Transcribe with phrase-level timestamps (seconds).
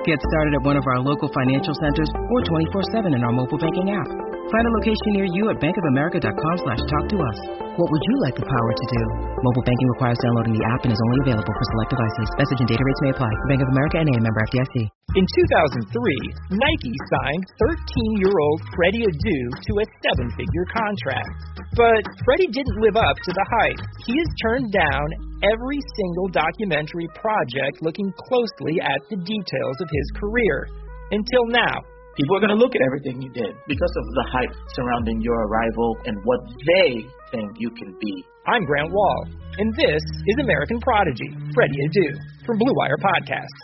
[0.00, 3.92] Get started at one of our local financial centers or 24-7 in our mobile banking
[3.92, 4.08] app.
[4.48, 7.38] Find a location near you at bankofamerica.com slash talk to us.
[7.76, 9.02] What would you like the power to do?
[9.44, 12.28] Mobile banking requires downloading the app and is only available for select devices.
[12.40, 13.32] Message and data rates may apply.
[13.52, 14.76] Bank of America and a member FDIC.
[15.20, 21.60] In 2003, Nike signed 13-year-old Freddie Adu to a seven-figure contract.
[21.76, 23.80] But Freddie didn't live up to the hype.
[24.08, 30.06] He has turned down every single documentary project looking closely at the details of his
[30.20, 30.68] career.
[31.10, 31.80] Until now,
[32.20, 35.46] People are going to look at everything you did because of the hype surrounding your
[35.46, 38.24] arrival and what they think you can be.
[38.46, 39.24] I'm Grant Wahl,
[39.56, 42.08] and this is American Prodigy, Freddie Adu,
[42.44, 43.56] from Blue Wire Podcast.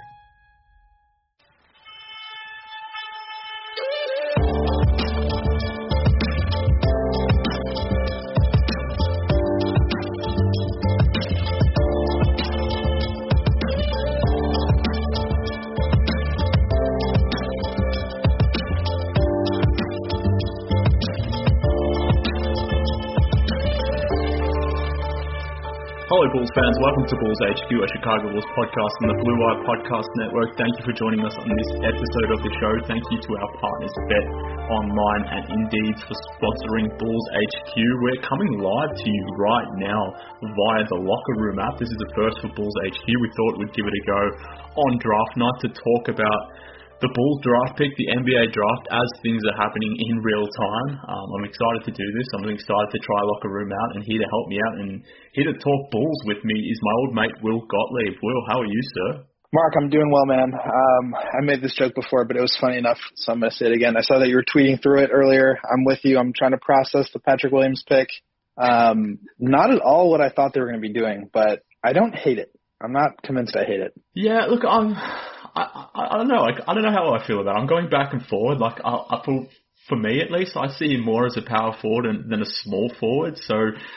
[26.37, 26.77] Bulls fans.
[26.84, 30.53] Welcome to Bulls HQ, a Chicago Bulls podcast on the Blue Wire Podcast Network.
[30.61, 32.73] Thank you for joining us on this episode of the show.
[32.84, 34.27] Thank you to our partners, Bet
[34.69, 37.73] Online and Indeed, for sponsoring Bulls HQ.
[37.73, 40.12] We're coming live to you right now
[40.44, 41.81] via the Locker Room app.
[41.81, 43.06] This is the first for Bulls HQ.
[43.09, 44.21] We thought we'd give it a go
[44.77, 46.41] on draft night to talk about
[47.01, 50.89] the Bulls draft pick, the NBA draft, as things are happening in real time.
[50.97, 52.29] Um, I'm excited to do this.
[52.33, 55.05] I'm excited to try Locker Room out, and here to help me out and
[55.37, 58.17] here to talk Bulls with me is my old mate Will Gottlieb.
[58.23, 59.25] Will, how are you, sir?
[59.53, 60.53] Mark, I'm doing well, man.
[60.53, 63.56] Um, I made this joke before, but it was funny enough, so I'm going to
[63.56, 63.97] say it again.
[63.97, 65.56] I saw that you were tweeting through it earlier.
[65.65, 66.19] I'm with you.
[66.19, 68.09] I'm trying to process the Patrick Williams pick.
[68.56, 71.93] Um, not at all what I thought they were going to be doing, but I
[71.93, 72.51] don't hate it.
[72.83, 73.93] I'm not convinced I hate it.
[74.15, 74.97] Yeah, look, I'm.
[75.56, 76.43] I, I, I don't know.
[76.43, 77.61] Like, I don't know how I feel about it.
[77.61, 78.59] I'm going back and forward.
[78.59, 79.47] Like, I, I feel,
[79.89, 82.47] for me at least, I see him more as a power forward than, than a
[82.47, 83.39] small forward.
[83.39, 83.55] So,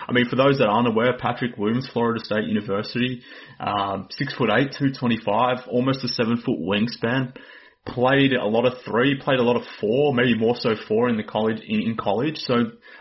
[0.07, 3.21] I mean, for those that aren't aware, Patrick Williams, Florida State University,
[3.59, 7.35] um, six foot eight, two twenty five, almost a seven foot wingspan.
[7.85, 11.17] Played a lot of three, played a lot of four, maybe more so four in
[11.17, 12.37] the college in, in college.
[12.37, 12.53] So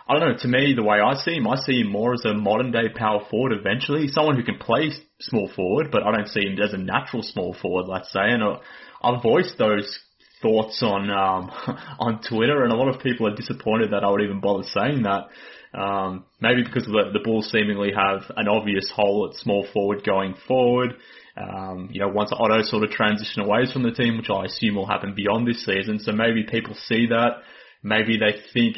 [0.09, 0.37] I don't know.
[0.39, 2.89] To me, the way I see him, I see him more as a modern day
[2.95, 3.53] power forward.
[3.53, 4.91] Eventually, someone who can play
[5.21, 7.89] small forward, but I don't see him as a natural small forward.
[7.89, 8.61] Let's say, and I,
[9.03, 9.99] I've voiced those
[10.41, 11.51] thoughts on um,
[11.99, 15.03] on Twitter, and a lot of people are disappointed that I would even bother saying
[15.03, 15.29] that.
[15.75, 20.35] Um, maybe because the, the Bulls seemingly have an obvious hole at small forward going
[20.47, 20.95] forward.
[21.39, 24.75] Um, you know, once Otto sort of transition away from the team, which I assume
[24.75, 27.43] will happen beyond this season, so maybe people see that.
[27.83, 28.77] Maybe they think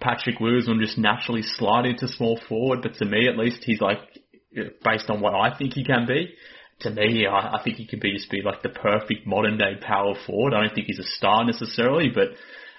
[0.00, 3.80] Patrick Williams will just naturally slide into small forward, but to me at least, he's
[3.80, 3.98] like,
[4.84, 6.34] based on what I think he can be,
[6.80, 9.76] to me, I, I think he could be just be like the perfect modern day
[9.80, 10.52] power forward.
[10.54, 12.28] I don't think he's a star necessarily, but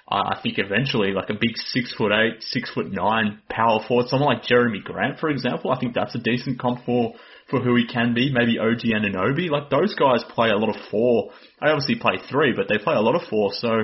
[0.07, 4.35] I think eventually, like a big six foot eight, six foot nine power forward, someone
[4.35, 7.15] like Jerami Grant, for example, I think that's a decent comp for
[7.49, 8.31] for who he can be.
[8.31, 11.31] Maybe OG Anunoby, like those guys play a lot of four.
[11.61, 13.51] They obviously play three, but they play a lot of four.
[13.53, 13.83] So,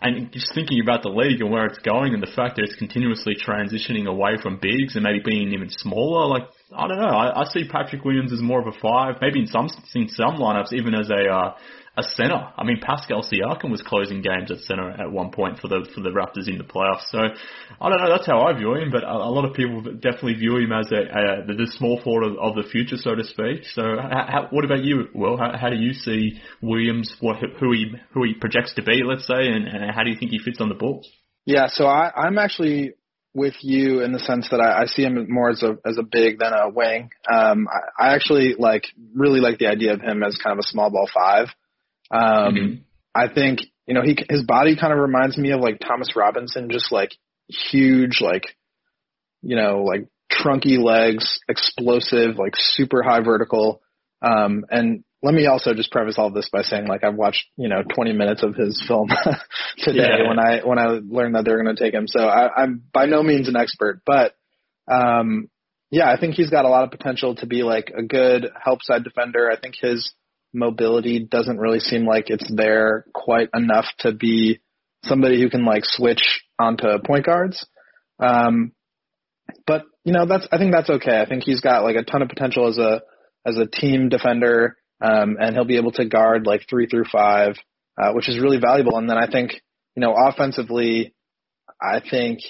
[0.00, 2.76] and just thinking about the league and where it's going, and the fact that it's
[2.76, 7.08] continuously transitioning away from bigs and maybe being even smaller, like I don't know.
[7.08, 10.36] I, I see Patrick Williams as more of a five, maybe in some in some
[10.36, 11.54] lineups even as a uh,
[11.96, 12.52] a center.
[12.56, 16.00] I mean, Pascal Siakam was closing games at center at one point for the for
[16.00, 17.06] the Raptors in the playoffs.
[17.10, 18.10] So I don't know.
[18.10, 18.90] That's how I view him.
[18.90, 22.00] But a, a lot of people definitely view him as a, a the, the small
[22.02, 23.64] forward of, of the future, so to speak.
[23.74, 25.08] So how, what about you?
[25.14, 27.14] Well, how, how do you see Williams?
[27.20, 29.02] What who he who he projects to be?
[29.04, 31.08] Let's say, and, and how do you think he fits on the Bulls?
[31.46, 32.94] Yeah, so I, I'm actually
[33.34, 36.02] with you in the sense that I, I see him more as a as a
[36.02, 37.10] big than a wing.
[37.30, 38.84] Um, I, I actually like
[39.14, 41.48] really like the idea of him as kind of a small ball five.
[42.10, 42.74] Um, mm-hmm.
[43.14, 46.70] I think you know he his body kind of reminds me of like Thomas Robinson,
[46.70, 47.10] just like
[47.48, 48.56] huge, like
[49.42, 53.82] you know, like trunky legs, explosive, like super high vertical,
[54.22, 57.68] um, and let me also just preface all this by saying like I've watched you
[57.68, 59.08] know 20 minutes of his film
[59.78, 60.28] today Yeah.
[60.28, 62.06] when I when I learned that they were going to take him.
[62.06, 64.34] So I, I'm by no means an expert, but
[64.90, 65.48] um,
[65.90, 68.82] yeah, I think he's got a lot of potential to be like a good help
[68.82, 69.50] side defender.
[69.50, 70.12] I think his
[70.54, 74.60] mobility doesn't really seem like it's there quite enough to be
[75.04, 77.66] somebody who can like switch onto point guards.
[78.18, 78.72] Um,
[79.66, 81.20] but you know that's I think that's okay.
[81.20, 83.02] I think he's got like a ton of potential as a
[83.46, 87.56] as a team defender, um, and he'll be able to guard like three through five,
[88.00, 88.96] uh, which is really valuable.
[88.96, 89.52] And then I think
[89.96, 91.14] you know offensively,
[91.80, 92.40] I think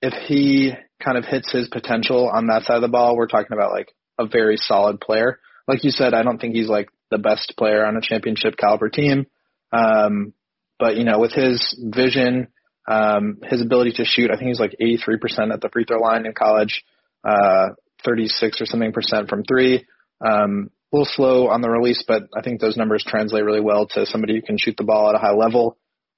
[0.00, 0.72] if he
[1.02, 3.92] kind of hits his potential on that side of the ball, we're talking about like
[4.18, 5.38] a very solid player.
[5.66, 8.88] Like you said, I don't think he's like the best player on a championship caliber
[8.88, 9.26] team.
[9.72, 10.32] Um,
[10.78, 12.48] but you know, with his vision,
[12.88, 16.26] um, his ability to shoot, I think he's like 83% at the free throw line
[16.26, 16.84] in college,
[17.24, 17.70] uh,
[18.04, 19.86] 36 or something percent from three.
[20.24, 23.86] Um, a little slow on the release, but I think those numbers translate really well
[23.88, 25.76] to somebody who can shoot the ball at a high level.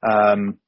[0.09, 0.59] Um,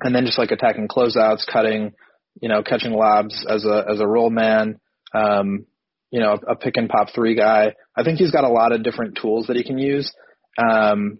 [0.00, 1.92] and then just like attacking closeouts, cutting,
[2.40, 4.80] you know, catching lobs as a as a roll man,
[5.14, 5.66] um,
[6.12, 7.74] you know, a pick and pop three guy.
[7.96, 10.12] I think he's got a lot of different tools that he can use.
[10.58, 11.18] Um,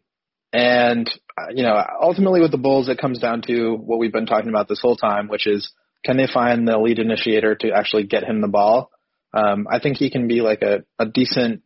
[0.52, 4.26] and uh, you know, ultimately with the Bulls, it comes down to what we've been
[4.26, 5.72] talking about this whole time, which is
[6.04, 8.90] can they find the lead initiator to actually get him the ball?
[9.32, 11.62] Um, I think he can be like a, a decent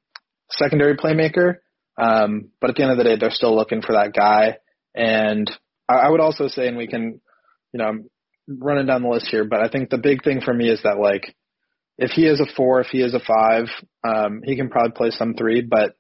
[0.51, 1.57] secondary playmaker.
[1.99, 4.59] Um, but at the end of the day, they're still looking for that guy.
[4.95, 5.51] And
[5.89, 7.21] I, I would also say, and we can,
[7.73, 8.11] you know, I'm
[8.47, 10.99] running down the list here, but I think the big thing for me is that
[10.99, 11.35] like,
[11.99, 13.67] if he is a four, if he is a five,
[14.07, 15.95] um, he can probably play some three, but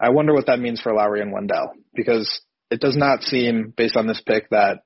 [0.00, 2.40] I wonder what that means for Lauri and Wendell because
[2.70, 4.80] it does not seem based on this pick that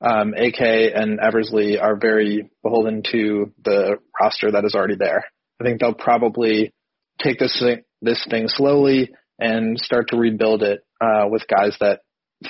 [0.00, 5.24] um, AK and Eversley are very beholden to the roster that is already there.
[5.60, 6.72] I think they'll probably
[7.22, 12.00] take this thing, this thing slowly and start to rebuild it uh, with guys that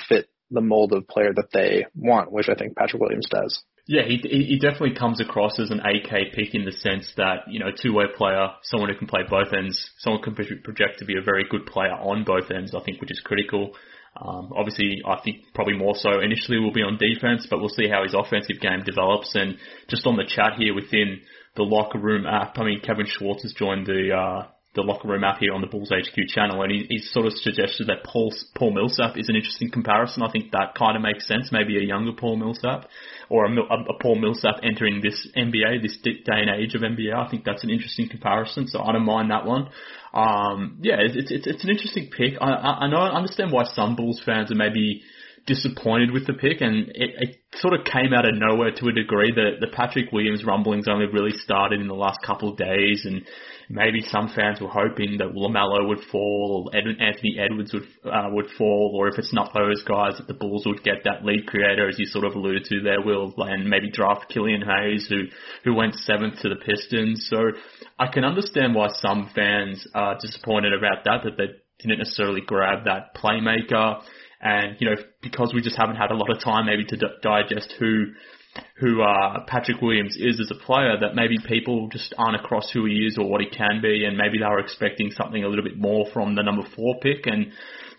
[0.07, 3.63] fit the mold of player that they want, which I think Patrick Williams does.
[3.87, 7.59] Yeah, he he definitely comes across as an AK pick in the sense that you
[7.59, 11.21] know two-way player, someone who can play both ends, someone can project to be a
[11.21, 12.73] very good player on both ends.
[12.73, 13.75] I think, which is critical.
[14.19, 17.87] Um, obviously, I think probably more so initially will be on defense, but we'll see
[17.87, 19.35] how his offensive game develops.
[19.35, 21.21] And just on the chat here within
[21.55, 25.23] the locker room app, I mean, Kevin Schwartz has joined the uh, the locker room
[25.23, 28.33] app here on the Bulls HQ channel, and he, he sort of suggested that Paul
[28.55, 30.21] Paul Millsap is an interesting comparison.
[30.21, 31.49] I think that kind of makes sense.
[31.51, 32.87] Maybe a younger Paul Millsap,
[33.29, 37.15] or a, a, a Paul Millsap entering this NBA, this day and age of NBA.
[37.15, 38.67] I think that's an interesting comparison.
[38.67, 39.69] So I don't mind that one.
[40.13, 42.33] Um, yeah, it's it's it's an interesting pick.
[42.39, 45.01] I I, I know I understand why some Bulls fans are maybe
[45.45, 48.91] disappointed with the pick, and it, it sort of came out of nowhere to a
[48.91, 49.31] degree.
[49.31, 53.25] That the Patrick Williams rumblings only really started in the last couple of days, and
[53.69, 58.29] maybe some fans were hoping that LaMelo would fall, or Ed, Anthony Edwards would uh,
[58.31, 61.45] would fall, or if it's not those guys, that the Bulls would get that lead
[61.45, 65.23] creator, as you sort of alluded to there, Will, and maybe draft Killian Hayes, who
[65.63, 67.27] who went seventh to the Pistons.
[67.29, 67.51] So
[67.99, 72.85] I can understand why some fans are disappointed about that, that they didn't necessarily grab
[72.85, 74.01] that playmaker.
[74.45, 77.07] And, you know, because we just haven't had a lot of time maybe to d-
[77.23, 78.05] digest who,
[78.77, 82.85] who, uh, Patrick Williams is as a player, that maybe people just aren't across who
[82.85, 85.63] he is or what he can be, and maybe they were expecting something a little
[85.63, 87.25] bit more from the number four pick.
[87.25, 87.53] And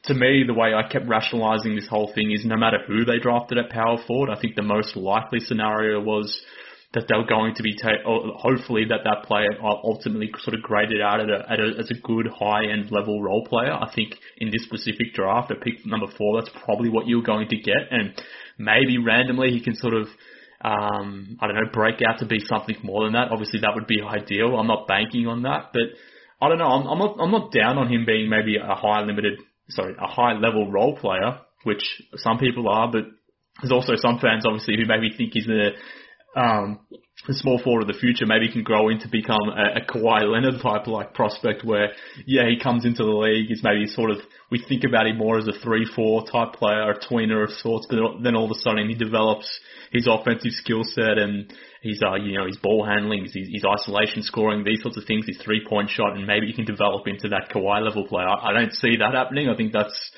[0.05, 3.19] to me, the way I kept rationalizing this whole thing is no matter who they
[3.19, 6.41] drafted at power forward, I think the most likely scenario was
[6.95, 11.01] that they're going to be ta- or hopefully that that player ultimately sort of graded
[11.01, 13.73] out at a, at a, as a good high end level role player.
[13.73, 17.49] I think in this specific draft at pick number four, that's probably what you're going
[17.49, 18.15] to get, and
[18.59, 20.07] maybe randomly he can sort of
[20.61, 23.31] um, I don't know, break out to be something more than that.
[23.31, 24.57] Obviously, that would be ideal.
[24.59, 25.83] I'm not banking on that, but
[26.41, 26.67] I don't know.
[26.67, 27.17] I'm, I'm not.
[27.21, 29.39] I'm not down on him being maybe a high limited,
[29.69, 31.85] sorry, a high level role player, which
[32.17, 32.91] some people are.
[32.91, 33.05] But
[33.61, 35.71] there's also some fans, obviously, who maybe think he's the
[36.37, 36.81] um,
[37.31, 40.87] small forward of the future maybe can grow into become a, a Kawhi Leonard type
[40.87, 41.93] like prospect where,
[42.27, 44.19] yeah, he comes into the league, is maybe sort of,
[44.51, 47.99] we think about him more as a 3-4 type player, a tweener of sorts, but
[48.23, 51.53] then all of a sudden he develops his offensive skill set and
[51.83, 55.27] his, uh, you know, his ball handling, his, his isolation scoring, these sorts of things,
[55.27, 58.29] his three point shot, and maybe he can develop into that Kawhi level player.
[58.29, 59.49] I, I don't see that happening.
[59.49, 60.13] I think that's,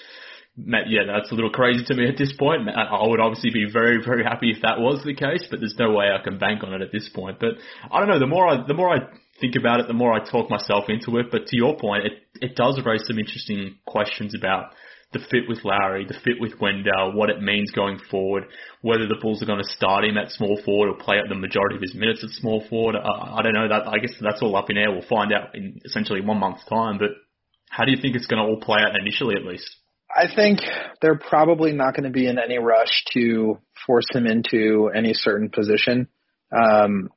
[0.67, 2.69] yeah, that's a little crazy to me at this point.
[2.69, 5.93] I would obviously be very, very happy if that was the case, but there's no
[5.93, 7.39] way I can bank on it at this point.
[7.39, 7.55] But
[7.91, 8.19] I don't know.
[8.19, 9.01] The more I, the more I
[9.41, 11.27] think about it, the more I talk myself into it.
[11.31, 14.73] But to your point, it it does raise some interesting questions about
[15.13, 18.45] the fit with Lauri, the fit with Wendell, what it means going forward,
[18.83, 21.35] whether the Bulls are going to start him at small forward or play out the
[21.35, 22.95] majority of his minutes at small forward.
[22.97, 23.69] I, I don't know.
[23.69, 24.91] That I guess that's all up in air.
[24.91, 27.11] We'll find out in essentially one month's time, but
[27.71, 29.69] how do you think it's going to all play out initially, at least?
[30.15, 30.61] I think
[31.03, 35.51] they're probably not going to be in any rush to force him into any certain
[35.51, 36.09] position.
[36.51, 37.11] Um,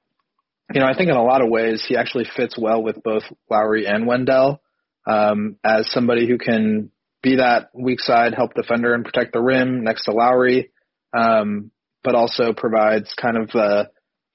[0.74, 3.24] you know, I think in a lot of ways he actually fits well with both
[3.50, 4.62] Lauri and Wendell
[5.08, 9.84] um, as somebody who can be that weak side help defender and protect the rim
[9.84, 10.72] next to Lauri,
[11.14, 11.72] um,
[12.04, 13.90] but also provides kind of the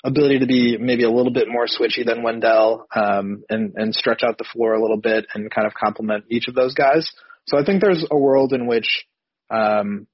[0.04, 4.22] ability to be maybe a little bit more switchy than Wendell um, and, and stretch
[4.22, 7.10] out the floor a little bit and kind of complement each of those guys.
[7.46, 9.06] So I think there's a world in which,
[9.50, 10.06] um,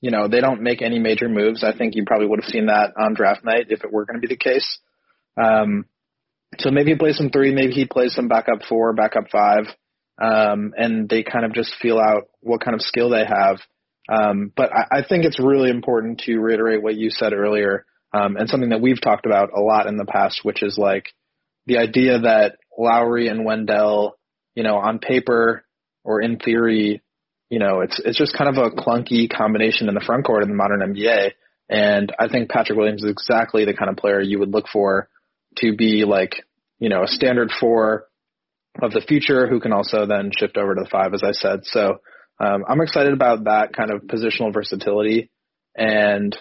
[0.00, 1.62] you know, they don't make any major moves.
[1.62, 4.20] I think you probably would have seen that on draft night if it were going
[4.20, 4.78] to be the case.
[5.36, 5.84] Um,
[6.58, 9.66] so maybe he plays some three, maybe he plays some backup four, backup five,
[10.20, 13.60] um, and they kind of just feel out what kind of skill they have.
[14.08, 18.36] Um, but I, I think it's really important to reiterate what you said earlier, um,
[18.36, 21.06] and something that we've talked about a lot in the past, which is like
[21.66, 24.18] the idea that Lauri and Wendell,
[24.54, 25.64] you know, on paper
[26.04, 27.02] or in theory,
[27.48, 30.48] you know, it's it's just kind of a clunky combination in the front court in
[30.48, 31.32] the modern NBA.
[31.68, 35.08] And I think Patrick Williams is exactly the kind of player you would look for
[35.58, 36.44] to be like,
[36.78, 38.06] you know, a standard four
[38.80, 41.60] of the future who can also then shift over to the five, as I said.
[41.64, 41.98] So
[42.38, 45.30] um, I'm excited about that kind of positional versatility.
[45.76, 46.36] And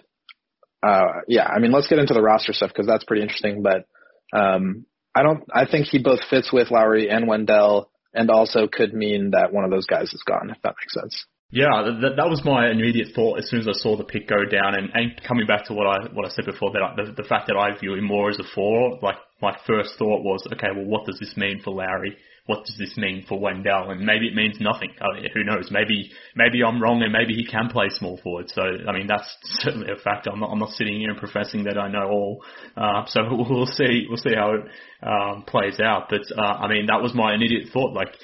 [0.81, 3.61] uh, yeah, I mean, let's get into the roster stuff because that's pretty interesting.
[3.61, 3.85] But
[4.33, 8.93] um, I don't, I think he both fits with Lauri and Wendell and also could
[8.93, 11.25] mean that one of those guys is gone, if that makes sense.
[11.51, 14.45] Yeah, that, that was my immediate thought as soon as I saw the pick go
[14.45, 17.23] down, and, and coming back to what I what I said before, that I, the,
[17.23, 20.45] the fact that I view him more as a four, like my first thought was,
[20.53, 22.15] okay, well, what does this mean for Lauri?
[22.49, 23.91] What does this mean for Wendell?
[23.91, 24.89] And maybe it means nothing.
[24.99, 25.69] I mean, who knows?
[25.69, 28.49] Maybe maybe I'm wrong, and maybe he can play small forward.
[28.49, 30.31] So I mean, that's certainly a factor.
[30.31, 32.43] I'm not I'm not sitting here and professing that I know all.
[32.75, 34.61] Uh, so we'll see we'll see how it
[35.05, 36.07] um, plays out.
[36.09, 37.93] But uh, I mean, that was my immediate thought.
[37.93, 38.15] Like,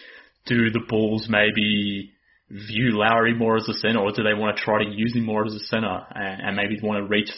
[0.48, 2.12] do the Bulls maybe
[2.50, 5.25] view Lauri more as a center, or do they want to try to use him
[5.25, 7.29] more as a center and, and maybe want to reach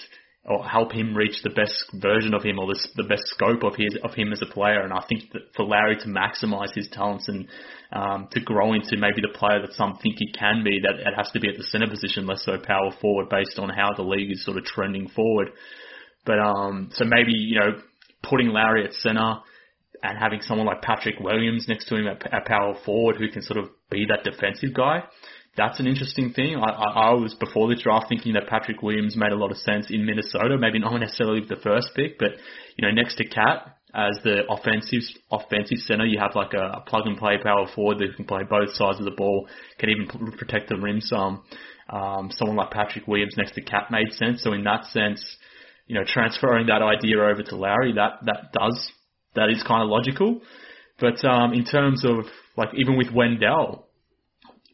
[0.47, 3.75] or help him reach the best version of him or the, the best scope of
[3.75, 4.81] his of him as a player?
[4.81, 7.47] And I think that for Larry to maximize his talents and
[7.91, 11.13] um, to grow into maybe the player that some think he can be, that it
[11.15, 14.03] has to be at the center position, less so power forward, based on how the
[14.03, 15.49] league is sort of trending forward.
[16.25, 17.81] But um, so maybe you know
[18.23, 19.39] putting Larry at center
[20.03, 23.41] and having someone like Patrick Williams next to him at, at power forward who can
[23.41, 25.03] sort of be that defensive guy.
[25.57, 26.55] That's an interesting thing.
[26.55, 29.57] I, I, I was before this draft thinking that Patrick Williams made a lot of
[29.57, 30.57] sense in Minnesota.
[30.57, 32.31] Maybe not necessarily with the first pick, but
[32.77, 36.81] you know next to KAT as the offensive offensive center, you have like a, a
[36.81, 39.47] plug and play power forward that can play both sides of the ball,
[39.79, 41.43] can even protect the rim some.
[41.89, 44.43] Um, someone like Patrick Williams next to KAT made sense.
[44.43, 45.23] So in that sense,
[45.87, 48.91] you know, transferring that idea over to Lauri, that that does
[49.35, 50.41] that is kind of logical.
[50.99, 53.86] But um, in terms of like even with Wendell,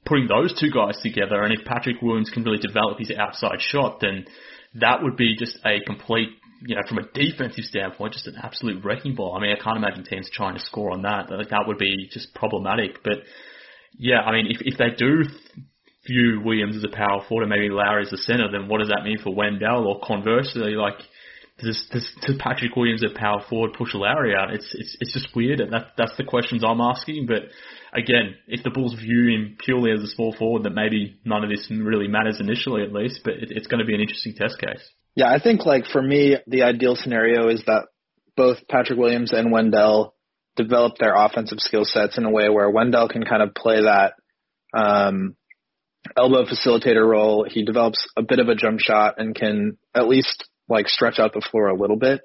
[0.05, 3.99] putting those two guys together, and if Patrick Williams can really develop his outside shot,
[4.01, 4.25] then
[4.75, 6.29] that would be just a complete,
[6.61, 9.35] you know, from a defensive standpoint, just an absolute wrecking ball.
[9.35, 11.29] I mean, I can't imagine teams trying to score on that.
[11.29, 13.03] Like that would be just problematic.
[13.03, 13.19] But
[13.97, 15.23] yeah, I mean, if if they do
[16.05, 18.89] view Williams as a power forward and maybe Lauri as a center, then what does
[18.89, 19.87] that mean for Wendell?
[19.87, 20.97] Or conversely, like
[21.59, 24.53] does, does, does Patrick Williams at power forward push Lauri out?
[24.53, 27.27] It's it's it's just weird, and that that's the questions I'm asking.
[27.27, 27.43] But
[27.93, 31.49] again, if the Bulls view him purely as a small forward, that maybe none of
[31.49, 33.21] this really matters initially, at least.
[33.23, 34.83] But it, it's going to be an interesting test case.
[35.15, 37.87] Yeah, I think like for me, the ideal scenario is that
[38.35, 40.15] both Patrick Williams and Wendell
[40.55, 44.13] develop their offensive skill sets in a way where Wendell can kind of play that
[44.73, 45.35] um,
[46.17, 47.45] elbow facilitator role.
[47.47, 51.33] He develops a bit of a jump shot and can at least like stretch out
[51.33, 52.21] the floor a little bit.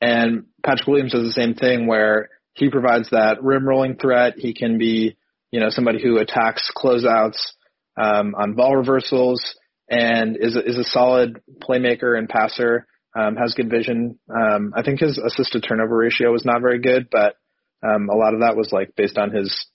[0.00, 4.34] And Patrick Williams does the same thing where he provides that rim rolling threat.
[4.36, 5.16] He can be,
[5.50, 7.52] you know, somebody who attacks closeouts
[7.96, 9.54] um, on ball reversals
[9.88, 12.86] and is a, is a solid playmaker and passer.
[13.16, 14.18] Um, has good vision.
[14.28, 17.36] Um, I think his assist to turnover ratio was not very good, but
[17.80, 19.66] um, a lot of that was like based on his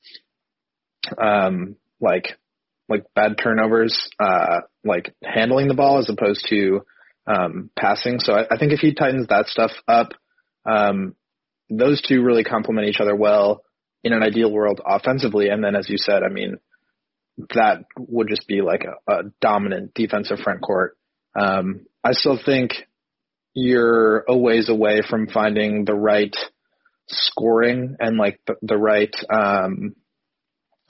[1.17, 2.37] um, like
[2.89, 6.81] like bad turnovers, uh, like handling the ball as opposed to
[7.27, 8.19] um, passing.
[8.19, 10.09] So I, I think if he tightens that stuff up,
[10.65, 11.15] um,
[11.69, 13.63] those two really complement each other well
[14.03, 15.49] in an ideal world offensively.
[15.49, 16.57] And then, as you said, I mean,
[17.53, 20.97] that would just be like a, a dominant defensive front court.
[21.35, 22.71] Um, I still think
[23.53, 26.35] you're a ways away from finding the right
[27.07, 29.95] scoring and like the, the right, um,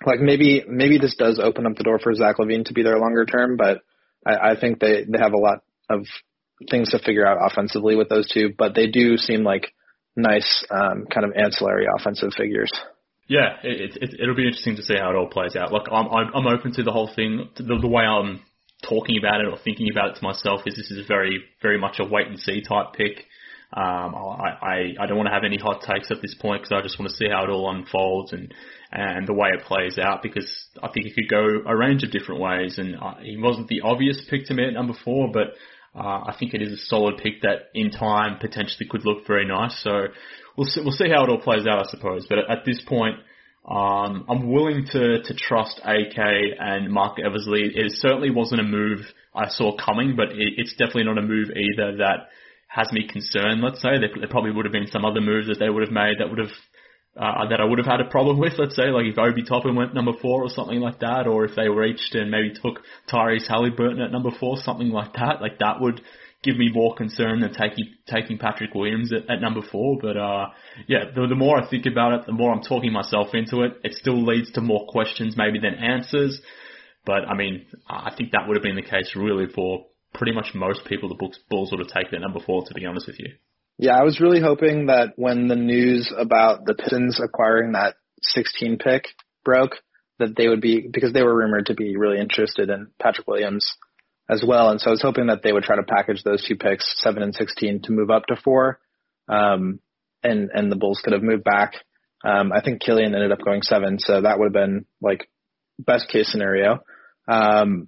[0.05, 2.99] like maybe maybe this does open up the door for Zach LaVine to be there
[2.99, 3.81] longer term, but
[4.25, 5.59] I, I think they they have a lot
[5.89, 6.05] of
[6.69, 9.73] things to figure out offensively with those two, but they do seem like
[10.19, 12.71] nice um, kind of ancillary offensive figures.
[13.27, 15.71] Yeah, it, it, it'll be interesting to see how it all plays out.
[15.71, 17.49] Look, I'm I'm open to the whole thing.
[17.55, 18.41] The, the way I'm
[18.87, 21.99] talking about it or thinking about it to myself is this is very very much
[21.99, 23.25] a wait and see type pick.
[23.71, 26.75] Um, I, I, I don't want to have any hot takes at this point because
[26.75, 28.51] I just want to see how it all unfolds and,
[28.91, 30.49] and the way it plays out because
[30.81, 33.81] I think it could go a range of different ways and uh, he wasn't the
[33.81, 35.53] obvious pick to me at number four, but
[35.95, 39.45] uh, I think it is a solid pick that in time potentially could look very
[39.45, 39.79] nice.
[39.83, 40.07] So
[40.55, 42.25] we'll see, we'll see how it all plays out, I suppose.
[42.27, 43.15] But at, at this point,
[43.69, 46.17] um, I'm willing to, to trust AK
[46.59, 47.71] and Marc Eversley.
[47.75, 48.99] It certainly wasn't a move
[49.33, 52.29] I saw coming, but it, it's definitely not a move either that
[52.67, 53.61] has me concerned.
[53.61, 55.91] Let's say there, there probably would have been some other moves that they would have
[55.91, 56.53] made that would have
[57.19, 58.53] uh, that I would have had a problem with.
[58.57, 61.55] Let's say like if Obi Toppin went number four or something like that, or if
[61.55, 65.41] they reached and maybe took Tyrese Halliburton at number four, something like that.
[65.41, 66.01] Like that would
[66.41, 69.97] give me more concern than taking taking Patrick Williams at, at number four.
[70.01, 70.47] But uh,
[70.87, 73.73] yeah, the, the more I think about it, the more I'm talking myself into it.
[73.83, 76.41] It still leads to more questions maybe than answers.
[77.05, 80.51] But I mean, I think that would have been the case really for pretty much
[80.55, 83.33] most people the Bulls would have taken at number four, to be honest with you.
[83.81, 88.77] Yeah, I was really hoping that when the news about the Pistons acquiring that 16
[88.77, 89.05] pick
[89.45, 89.71] broke,
[90.19, 93.77] that they would be, because they were rumored to be really interested in Patrick Williams
[94.29, 94.69] as well.
[94.69, 97.23] And so I was hoping that they would try to package those two picks, seven
[97.23, 98.81] and 16, to move up to four.
[99.29, 99.79] Um,
[100.23, 101.75] and, and the Bulls could have moved back.
[102.25, 105.29] Um, I think Killian ended up going seven, so that would have been like
[105.79, 106.83] best case scenario.
[107.29, 107.87] Um,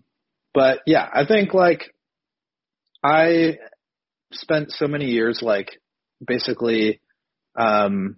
[0.53, 1.93] but yeah, I think like
[3.03, 3.57] I
[4.33, 5.79] spent so many years like
[6.25, 7.01] basically
[7.55, 8.17] um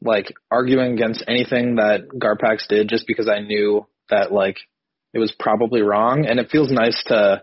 [0.00, 4.56] like arguing against anything that Garpax did just because I knew that like
[5.12, 6.26] it was probably wrong.
[6.26, 7.42] And it feels nice to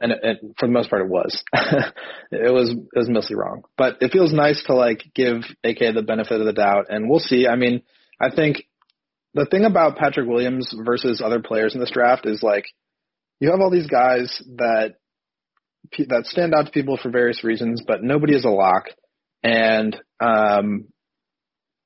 [0.00, 1.42] and it, it, for the most part it was.
[2.34, 3.62] It was it was mostly wrong.
[3.76, 7.20] But it feels nice to like give AK the benefit of the doubt and we'll
[7.20, 7.46] see.
[7.46, 7.82] I mean
[8.20, 8.64] I think
[9.34, 12.64] the thing about Patrick Williams versus other players in this draft is like
[13.38, 14.96] you have all these guys that
[16.08, 18.86] that stand out to people for various reasons, but nobody is a lock,
[19.42, 20.86] and um,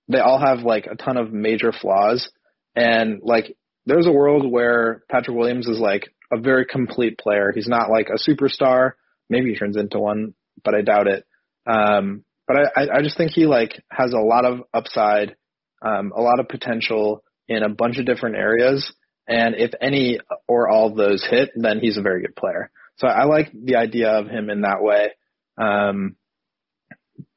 [0.09, 2.31] they all have like a ton of major flaws.
[2.75, 7.53] And like, there's a world where Patrick Williams is like a very complete player.
[7.55, 8.93] He's not like a superstar.
[9.29, 11.25] Maybe he turns into one, but I doubt it.
[11.67, 15.37] Um, but I, I just think he like has a lot of upside,
[15.83, 18.93] um, a lot of potential in a bunch of different areas.
[19.29, 22.71] And if any or all of those hit, then he's a very good player.
[22.97, 25.11] So I like the idea of him in that way.
[25.59, 26.17] Um,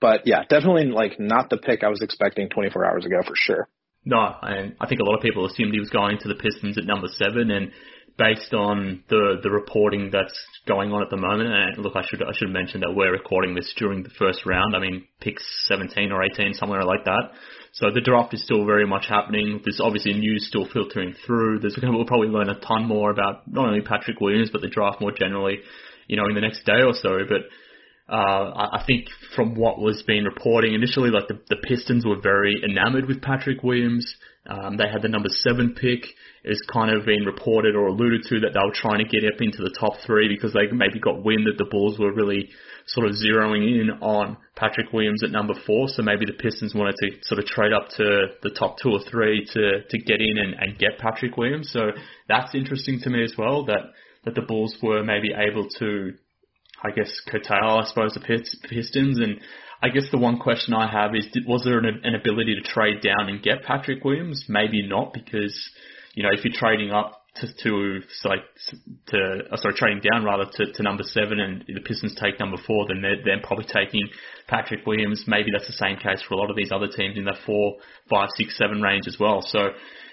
[0.01, 3.69] but yeah, definitely like not the pick I was expecting 24 hours ago for sure.
[4.05, 6.77] No, and I think a lot of people assumed he was going to the Pistons
[6.77, 7.71] at number seven, and
[8.17, 12.23] based on the the reporting that's going on at the moment, and look, I should
[12.23, 14.75] I should mention that we're recording this during the first round.
[14.75, 17.31] I mean, picks 17 or 18, somewhere like that.
[17.73, 19.61] So the draft is still very much happening.
[19.63, 21.59] There's obviously news still filtering through.
[21.59, 25.01] There's we'll probably learn a ton more about not only Patrick Williams but the draft
[25.01, 25.59] more generally,
[26.07, 27.19] you know, in the next day or so.
[27.27, 27.43] But
[28.11, 32.61] uh, I think from what was being reporting initially, like the, the Pistons were very
[32.63, 34.15] enamored with Patrick Williams.
[34.49, 36.03] Um, they had the number seven pick.
[36.43, 39.39] It's kind of been reported or alluded to that they were trying to get up
[39.39, 42.49] into the top three because they maybe got wind that the Bulls were really
[42.87, 45.87] sort of zeroing in on Patrick Williams at number four.
[45.89, 49.01] So maybe the Pistons wanted to sort of trade up to the top two or
[49.11, 51.69] three to, to get in and, and get Patrick Williams.
[51.71, 51.91] So
[52.27, 53.93] that's interesting to me as well that,
[54.25, 56.13] that the Bulls were maybe able to,
[56.83, 59.19] I guess, curtail, I suppose, the Pistons.
[59.19, 59.41] And
[59.81, 63.01] I guess the one question I have is, was there an, an ability to trade
[63.01, 64.45] down and get Patrick Williams?
[64.49, 65.57] Maybe not because,
[66.15, 68.43] you know, if you're trading up to, to like
[69.07, 72.57] to uh, sorry trading down rather to, to number seven and the Pistons take number
[72.67, 74.09] four, then they're, they're probably taking
[74.47, 75.23] Patrick Williams.
[75.27, 77.75] Maybe that's the same case for a lot of these other teams in the four,
[78.09, 79.41] five, six, seven range as well.
[79.41, 79.69] So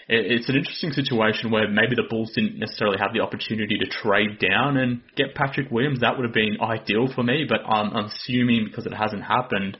[0.08, 4.38] it's an interesting situation where maybe the Bulls didn't necessarily have the opportunity to trade
[4.38, 6.00] down and get Patrick Williams.
[6.00, 9.78] That would have been ideal for me, but I'm, I'm assuming because it hasn't happened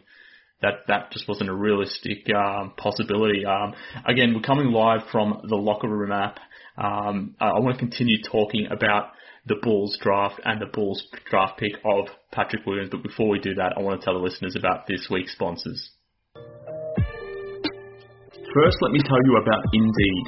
[0.62, 3.44] that that just wasn't a realistic um, possibility.
[3.44, 3.74] Um,
[4.06, 6.38] again, we're coming live from the locker room app
[6.76, 9.12] um, I want to continue talking about
[9.46, 12.90] the Bulls draft and the Bulls draft pick of Patrick Williams.
[12.90, 15.90] But before we do that, I want to tell the listeners about this week's sponsors.
[18.56, 20.26] First, let me tell you about Indeed.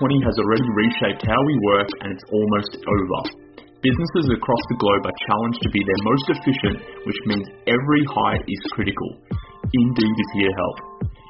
[0.00, 3.20] 2020 has already reshaped how we work and it's almost over.
[3.84, 8.40] Businesses across the globe are challenged to be their most efficient, which means every hire
[8.48, 9.20] is critical.
[9.60, 10.78] Indeed is here to help.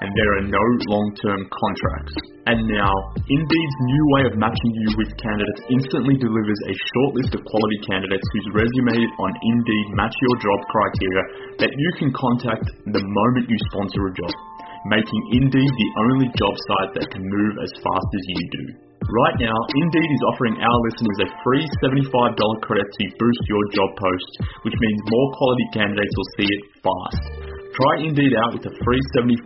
[0.00, 2.14] and there are no long-term contracts.
[2.48, 7.36] And now, Indeed's new way of matching you with candidates instantly delivers a short list
[7.36, 11.24] of quality candidates whose resumes on Indeed match your job criteria
[11.60, 14.34] that you can contact the moment you sponsor a job,
[14.88, 18.64] making Indeed the only job site that can move as fast as you do.
[19.04, 23.90] Right now, Indeed is offering our listeners a free $75 credit to boost your job
[24.00, 24.30] post,
[24.64, 27.49] which means more quality candidates will see it fast.
[27.80, 29.40] Try Indeed out with a free $75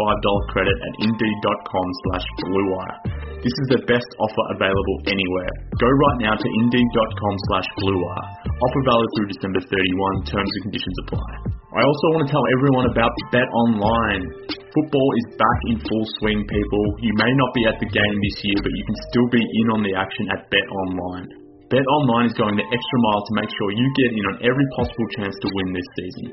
[0.50, 2.96] credit at indeed.com slash bluewire.
[3.38, 5.52] This is the best offer available anywhere.
[5.78, 8.26] Go right now to indeed.com slash bluewire.
[8.50, 10.26] Offer valid through December 31.
[10.26, 11.30] Terms and conditions apply.
[11.78, 14.26] I also want to tell everyone about Bet Online.
[14.50, 16.84] Football is back in full swing, people.
[17.06, 19.66] You may not be at the game this year, but you can still be in
[19.78, 21.43] on the action at Bet Online.
[21.72, 24.68] Bet Online is going the extra mile to make sure you get in on every
[24.76, 26.26] possible chance to win this season.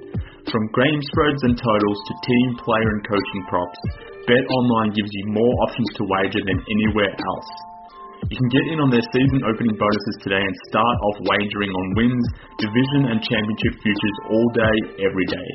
[0.51, 3.79] From game spreads and totals to team, player, and coaching props,
[4.27, 7.49] Bet Online gives you more options to wager than anywhere else.
[8.27, 11.95] You can get in on their season opening bonuses today and start off wagering on
[11.95, 12.25] wins,
[12.59, 15.49] division, and championship futures all day, every day.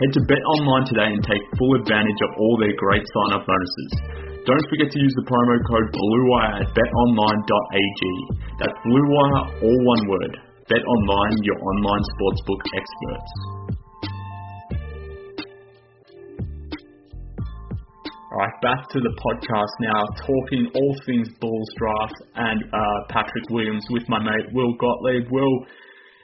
[0.00, 4.29] Head to Bet Online today and take full advantage of all their great sign-up bonuses.
[4.46, 8.02] Don't forget to use the promo code BLUEWIRE at betonline.ag.
[8.56, 10.32] That's BLUEWIRE, all one word.
[10.64, 13.32] BetOnline, your online sportsbook experts.
[18.32, 23.84] Alright, back to the podcast now, talking all things Bulls draft and uh, Patrick Williams
[23.90, 25.30] with my mate Will Gottlieb.
[25.30, 25.66] Will,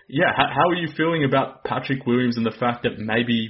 [0.08, 3.48] yeah, how, how, are you feeling about Patrick Williams and the fact that maybe,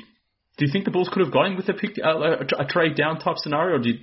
[0.59, 2.96] do you think the Bulls could have gone with a, pick, uh, a, a trade
[2.96, 3.98] down type scenario, or do you,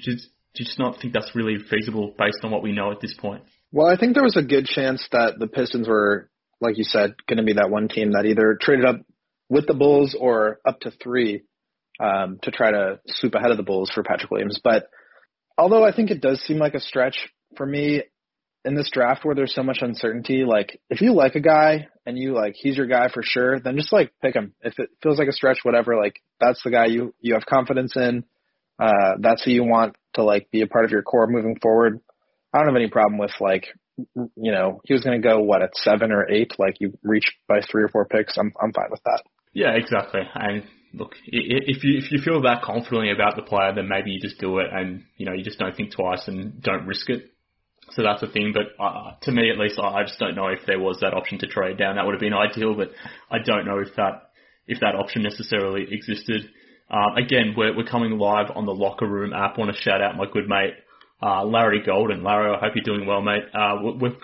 [0.53, 3.13] do you just not think that's really feasible based on what we know at this
[3.13, 3.43] point?
[3.71, 6.29] Well, I think there was a good chance that the Pistons were,
[6.61, 9.01] like you said, going to be that one team that either traded up
[9.49, 11.43] with the Bulls or up to three
[11.99, 14.59] um, to try to swoop ahead of the Bulls for Patrick Williams.
[14.63, 14.89] But
[15.57, 18.03] although I think it does seem like a stretch for me
[18.65, 22.17] in this draft where there's so much uncertainty, like if you like a guy and
[22.17, 24.53] you like he's your guy for sure, then just like pick him.
[24.61, 27.95] If it feels like a stretch, whatever, like that's the guy you you have confidence
[27.95, 28.23] in.
[28.79, 31.99] Uh, that's who you want to like be a part of your core moving forward.
[32.53, 33.67] I don't have any problem with like
[34.15, 37.31] you know he was going to go what at seven or eight, like you reach
[37.47, 38.37] by three or four picks.
[38.37, 39.23] I'm I'm fine with that.
[39.53, 40.21] Yeah, exactly.
[40.33, 44.19] And look, if you if you feel that confidently about the player, then maybe you
[44.19, 47.29] just do it, and you know you just don't think twice and don't risk it.
[47.91, 48.53] So that's the thing.
[48.53, 51.37] But uh, to me, at least, I just don't know if there was that option
[51.39, 51.95] to trade down.
[51.95, 52.91] That would have been ideal, but
[53.29, 54.29] I don't know if that
[54.67, 56.49] if that option necessarily existed.
[56.89, 59.57] Um, again, we're we're coming live on the locker room app.
[59.57, 60.73] Want to shout out my good mate.
[61.21, 62.21] Uh, Larry Golden.
[62.21, 63.43] Larry, I hope you're doing well, mate.
[63.53, 63.77] Uh,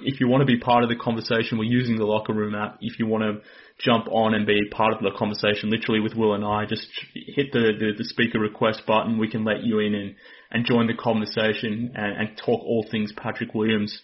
[0.03, 2.77] if you want to be part of the conversation, we're using the locker room app.
[2.81, 3.41] If you want to
[3.79, 7.53] jump on and be part of the conversation, literally with Will and I, just hit
[7.53, 9.17] the, the, the speaker request button.
[9.17, 10.15] We can let you in and,
[10.51, 13.97] and join the conversation and, and talk all things Patrick Williams.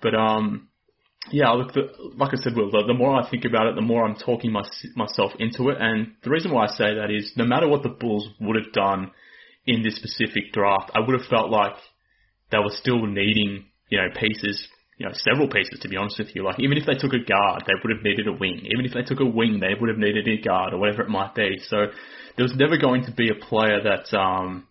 [0.00, 0.68] But um,
[1.30, 3.80] yeah, look, the, like I said, Will, the, the more I think about it, the
[3.82, 4.62] more I'm talking my,
[4.96, 5.76] myself into it.
[5.80, 8.72] And the reason why I say that is, no matter what the Bulls would have
[8.72, 9.12] done
[9.66, 11.74] in this specific draft, I would have felt like
[12.50, 14.68] they were still needing, you know, pieces
[15.02, 16.44] you know, several pieces to be honest with you.
[16.44, 18.62] Like even if they took a guard, they would have needed a wing.
[18.70, 21.08] Even if they took a wing, they would have needed a guard or whatever it
[21.08, 21.58] might be.
[21.66, 21.86] So
[22.36, 24.68] there was never going to be a player that, um,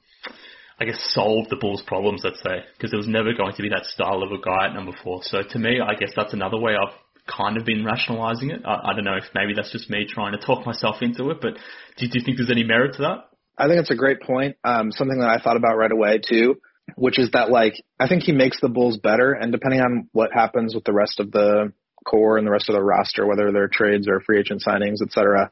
[0.81, 3.69] I guess solve the Bulls' problems, let's say, because there was never going to be
[3.69, 5.19] that style of a guy at number four.
[5.23, 6.95] So to me, I guess that's another way I've
[7.27, 8.61] kind of been rationalizing it.
[8.65, 11.37] I, I don't know if maybe that's just me trying to talk myself into it,
[11.39, 11.53] but
[11.97, 13.29] do, do you think there's any merit to that?
[13.57, 14.57] I think it's a great point.
[14.63, 16.55] Um, something that I thought about right away too
[16.95, 20.31] which is that like I think he makes the Bulls better, and depending on what
[20.33, 21.73] happens with the rest of the
[22.05, 25.51] core and the rest of the roster, whether they're trades or free agent signings, etc.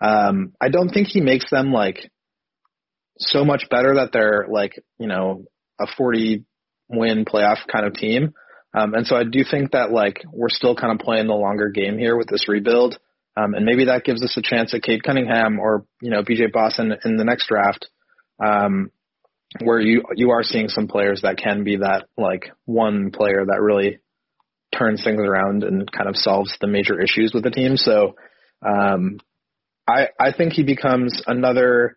[0.00, 2.10] Um, I don't think he makes them like
[3.18, 5.44] so much better that they're like you know
[5.80, 6.44] a 40
[6.88, 8.34] win playoff kind of team.
[8.74, 11.70] Um, and so I do think that like we're still kind of playing the longer
[11.70, 12.98] game here with this rebuild.
[13.36, 16.52] Um, and maybe that gives us a chance at Cade Cunningham or, you know, BJ
[16.52, 17.88] Boston in the next draft.
[18.44, 18.90] Um,
[19.62, 23.62] where you you are seeing some players that can be that like one player that
[23.62, 23.98] really
[24.76, 27.76] turns things around and kind of solves the major issues with the team.
[27.76, 28.16] So
[28.64, 29.18] um,
[29.88, 31.96] I I think he becomes another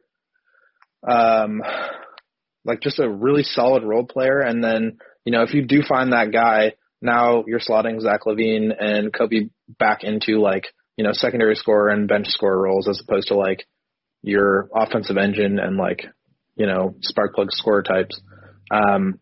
[1.08, 1.62] um,
[2.66, 4.40] like just a really solid role player.
[4.40, 8.72] And then you know if you do find that guy now you're slotting Zach LaVine
[8.80, 13.30] and Coby back into like, you know, secondary scorer and bench scorer roles as opposed
[13.30, 13.66] to like
[14.22, 16.06] your offensive engine and like,
[16.56, 18.22] you know, spark plug scorer types.
[18.70, 19.20] Um,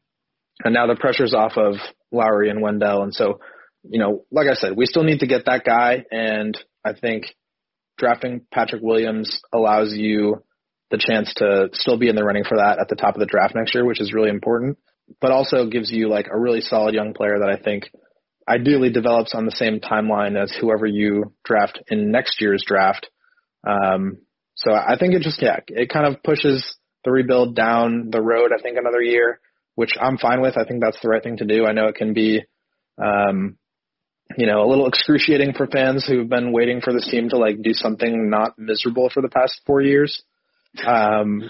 [0.64, 1.76] and now the pressure's off of
[2.12, 3.04] Lauri and Wendell.
[3.04, 3.40] And so,
[3.90, 6.04] you know, like I said, we still need to get that guy.
[6.12, 7.34] And I think
[7.98, 10.44] drafting Patrick Williams allows you
[10.92, 13.26] the chance to still be in the running for that at the top of the
[13.26, 14.78] draft next year, which is really important,
[15.22, 17.90] but also gives you like a really solid young player that I think
[18.48, 23.10] ideally develops on the same timeline as whoever you draft in next year's draft.
[23.68, 24.18] Um,
[24.56, 26.76] so I think it just, yeah, it kind of pushes
[27.06, 29.40] the rebuild down the road, I think another year,
[29.76, 30.58] which I'm fine with.
[30.58, 31.66] I think that's the right thing to do.
[31.66, 32.44] I know it can be,
[33.02, 33.58] um,
[34.38, 37.62] you know, a little excruciating for fans who've been waiting for this team to like
[37.62, 40.24] do something not miserable for the past four years.
[40.86, 41.50] Um,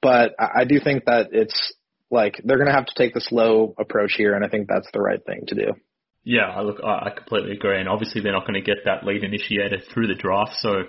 [0.00, 1.74] but I do think that it's
[2.10, 4.88] like they're going to have to take the slow approach here, and I think that's
[4.92, 5.72] the right thing to do.
[6.24, 9.24] Yeah, I look, I completely agree, and obviously they're not going to get that lead
[9.24, 10.82] initiator through the draft, so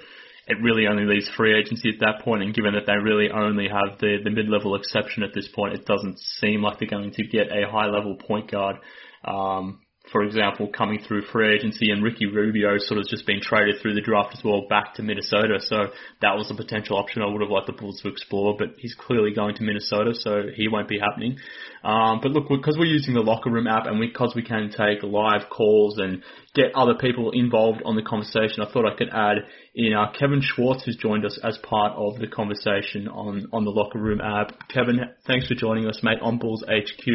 [0.47, 2.43] it really only leaves free agency at that point.
[2.43, 5.75] And given that they really only have the the mid level exception at this point,
[5.75, 8.77] it doesn't seem like they're going to get a high level point guard.
[9.23, 9.79] Um,
[10.11, 13.95] for example, coming through free agency and Ricky Rubio sort of just been traded through
[13.95, 15.59] the draft as well back to Minnesota.
[15.59, 15.87] So
[16.21, 18.95] that was a potential option I would have liked the Bulls to explore, but he's
[18.95, 21.37] clearly going to Minnesota, so he won't be happening.
[21.83, 25.03] Um, but look, because we're using the locker room app and because we can take
[25.03, 29.37] live calls and get other people involved on the conversation, I thought I could add
[29.75, 33.71] in uh, Kevin Schwartz, who's joined us as part of the conversation on, on the
[33.71, 34.67] locker room app.
[34.69, 37.07] Kevin, thanks for joining us, mate, on Bulls HQ.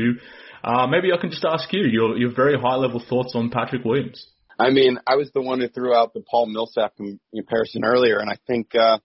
[0.64, 3.84] Uh, maybe I can just ask you your your very high level thoughts on Patrick
[3.84, 4.26] Williams.
[4.58, 8.30] I mean, I was the one who threw out the Paul Millsap comparison earlier, and
[8.30, 8.98] I think uh,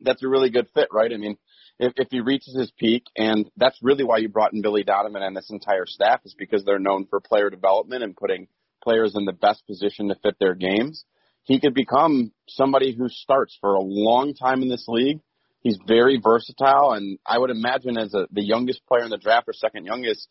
[0.00, 1.12] that's a really good fit, right?
[1.12, 1.36] I mean,
[1.78, 5.22] if, if he reaches his peak, and that's really why you brought in Billy Donovan
[5.22, 8.48] and this entire staff is because they're known for player development and putting
[8.82, 11.04] players in the best position to fit their games.
[11.44, 15.20] He could become somebody who starts for a long time in this league.
[15.60, 19.48] He's very versatile, and I would imagine as a, the youngest player in the draft
[19.48, 20.26] or second youngest,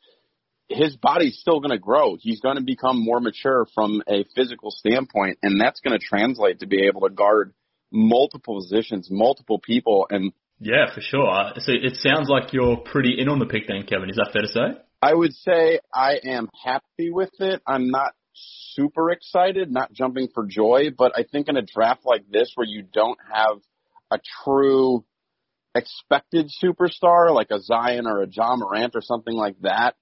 [0.70, 2.18] his body's still going to grow.
[2.20, 6.60] He's going to become more mature from a physical standpoint, and that's going to translate
[6.60, 7.54] to be able to guard
[7.92, 11.52] multiple positions, multiple people, and yeah, for sure.
[11.58, 14.10] So it sounds like you're pretty in on the pick then, Kevin.
[14.10, 14.82] Is that fair to say?
[15.02, 17.62] I would say I am happy with it.
[17.68, 22.24] I'm not super excited, not jumping for joy, but I think in a draft like
[22.30, 23.60] this where you don't have
[24.10, 25.06] a true
[25.76, 29.96] expected superstar like a Zion or a Ja Morant or something like that,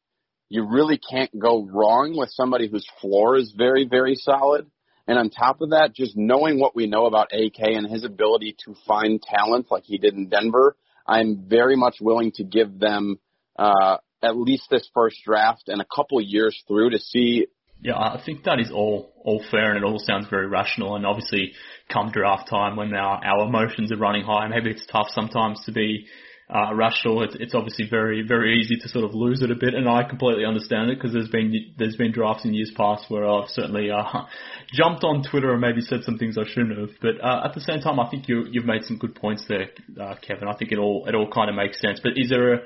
[0.49, 4.69] you really can't go wrong with somebody whose floor is very, very solid.
[5.07, 8.55] And on top of that, just knowing what we know about AK and his ability
[8.65, 10.75] to find talent like he did in Denver,
[11.07, 13.19] I'm very much willing to give them
[13.57, 17.45] uh, at least this first draft and a couple years through to see.
[17.81, 20.95] Yeah, I think that is all all fair and it all sounds very rational.
[20.95, 21.51] And obviously,
[21.91, 25.71] come draft time when our our emotions are running high, maybe it's tough sometimes to
[25.71, 26.07] be
[26.53, 27.23] uh, rational.
[27.23, 30.03] It's, it's obviously very, very easy to sort of lose it a bit, and I
[30.03, 33.89] completely understand it because there's been there's been drafts in years past where I've certainly
[33.89, 34.03] uh,
[34.73, 36.89] jumped on Twitter and maybe said some things I shouldn't have.
[37.01, 39.69] But uh, at the same time, I think you you've made some good points there,
[39.99, 40.47] uh, Kevin.
[40.47, 41.99] I think it all it all kind of makes sense.
[42.01, 42.59] But is there a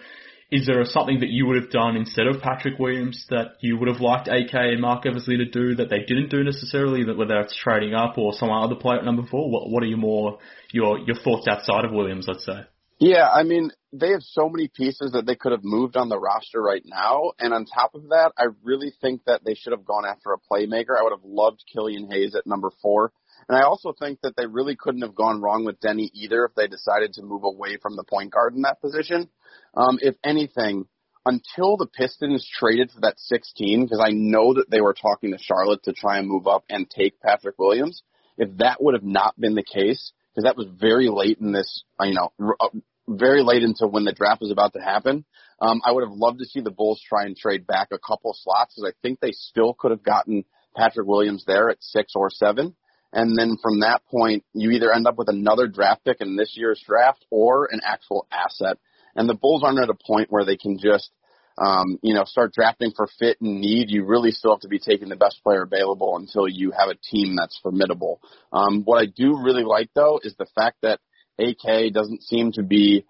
[0.52, 3.78] is there a something that you would have done instead of Patrick Williams that you
[3.78, 7.06] would have liked AK and Marc Eversley to do that they didn't do necessarily?
[7.06, 9.88] That whether it's trading up or some other player at number four, what what are
[9.88, 10.40] your more
[10.74, 12.28] your your thoughts outside of Williams?
[12.28, 12.66] I'd say.
[13.00, 16.20] Yeah, I mean, they have so many pieces that they could have moved on the
[16.20, 17.32] roster right now.
[17.40, 20.38] And on top of that, I really think that they should have gone after a
[20.38, 21.00] playmaker.
[21.00, 23.14] I would have loved Killian Hayes at number four.
[23.48, 26.56] And I also think that they really couldn't have gone wrong with Deni either if
[26.56, 29.30] they decided to move away from the point guard in that position.
[29.76, 30.86] Um, if anything,
[31.26, 35.38] until the Pistons traded for that 16, because I know that they were talking to
[35.42, 38.04] Charlotte to try and move up and take Patrick Williams,
[38.38, 41.84] if that would have not been the case, because that was very late in this,
[42.02, 42.70] you know, uh,
[43.10, 45.26] very late into when the draft was about to happen.
[45.62, 48.36] Um, I would have loved to see the Bulls try and trade back a couple
[48.38, 50.46] slots because I think they still could have gotten
[50.76, 52.76] Patrick Williams there at six or seven.
[53.12, 56.54] And then from that point, you either end up with another draft pick in this
[56.56, 58.78] year's draft or an actual asset.
[59.16, 61.10] And the Bulls aren't at a point where they can just,
[61.58, 63.90] um, you know, start drafting for fit and need.
[63.90, 67.00] You really still have to be taking the best player available until you have a
[67.12, 68.22] team that's formidable.
[68.54, 71.00] Um, what I do really like though is the fact that
[71.40, 73.06] AK doesn't seem to be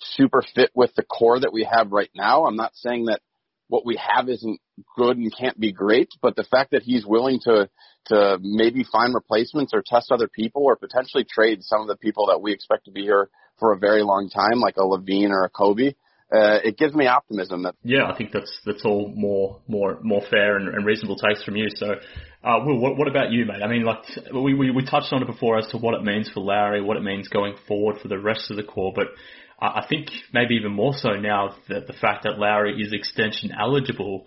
[0.00, 2.44] super fit with the core that we have right now.
[2.44, 3.20] I'm not saying that
[3.68, 4.60] what we have isn't
[4.96, 7.68] good and can't be great, but the fact that he's willing to
[8.06, 12.26] to maybe find replacements or test other people or potentially trade some of the people
[12.26, 13.30] that we expect to be here
[13.60, 15.94] for a very long time, like a LaVine or a Coby,
[16.34, 17.74] uh, it gives me optimism that.
[17.84, 21.56] Yeah, I think that's that's all more more more fair and, and reasonable takes from
[21.56, 21.66] you.
[21.76, 21.94] So,
[22.44, 23.62] uh, Will, what, what about you, mate?
[23.62, 24.02] I mean, like
[24.34, 26.96] we, we we touched on it before as to what it means for Lauri, what
[26.96, 29.06] it means going forward for the rest of the core, but
[29.62, 34.26] I think maybe even more so now that the fact that Lauri is extension eligible.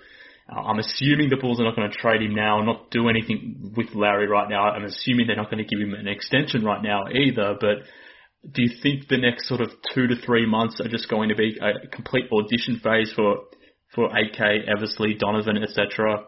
[0.49, 3.73] Uh, I'm assuming the Bulls are not going to trade him now, not do anything
[3.75, 4.69] with Lauri right now.
[4.69, 7.55] I'm assuming they're not going to give him an extension right now either.
[7.59, 7.83] But
[8.49, 11.35] do you think the next sort of two to three months are just going to
[11.35, 13.39] be a complete audition phase for
[13.93, 16.25] for AK, Eversley, Donovan, etc.?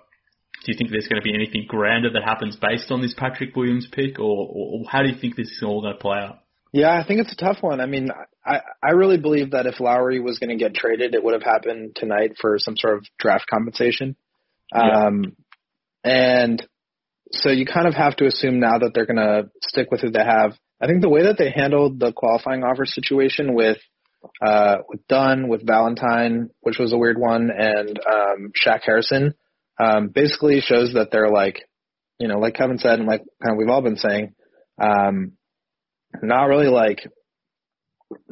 [0.65, 3.56] Do you think there's going to be anything grander that happens based on this Patrick
[3.56, 6.39] Williams pick, or, or how do you think this is all going to play out?
[6.74, 7.80] Yeah, I think it's a tough one.
[7.80, 8.10] I mean,
[8.46, 11.43] I, I really believe that if Lauri was going to get traded, it would have
[11.43, 14.15] happened tonight for some sort of draft compensation.
[14.76, 15.06] Yeah.
[15.06, 15.36] Um,
[16.04, 16.65] and
[17.32, 20.12] so you kind of have to assume now that they're going to stick with who
[20.12, 20.58] they have.
[20.82, 23.78] I think the way that they handled the qualifying offer situation with
[24.46, 29.36] uh, with Dunn, with Valentine, which was a weird one, and um, Shaq Harrison,
[29.79, 31.67] um, basically shows that they're like,
[32.19, 34.33] you know, like Kevin said, and like kind of we've all been saying,
[34.81, 35.33] um,
[36.21, 37.07] not really like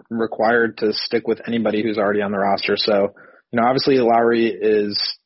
[0.10, 2.78] required to stick with anybody who's already on the roster.
[2.78, 3.14] So,
[3.52, 5.18] you know, obviously Lauri is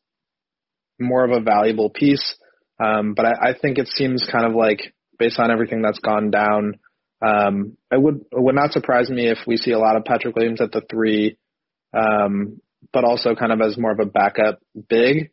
[0.99, 2.35] more of a valuable piece,
[2.83, 6.31] um, but I, I think it seems kind of like based on everything that's gone
[6.31, 6.79] down,
[7.25, 10.35] um, it would it would not surprise me if we see a lot of Patrick
[10.35, 11.37] Williams at the three,
[11.93, 12.61] um,
[12.93, 15.31] but also kind of as more of a backup big,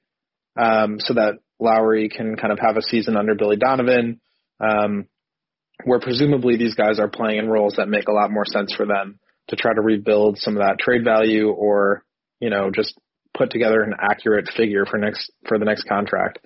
[0.56, 4.20] um, so that Lauri can kind of have a season under Billy Donovan,
[4.60, 5.06] um,
[5.84, 8.86] where presumably these guys are playing in roles that make a lot more sense for
[8.86, 12.04] them to try to rebuild some of that trade value or,
[12.40, 12.98] you know, just
[13.36, 16.40] put together an accurate figure for next for the next contract.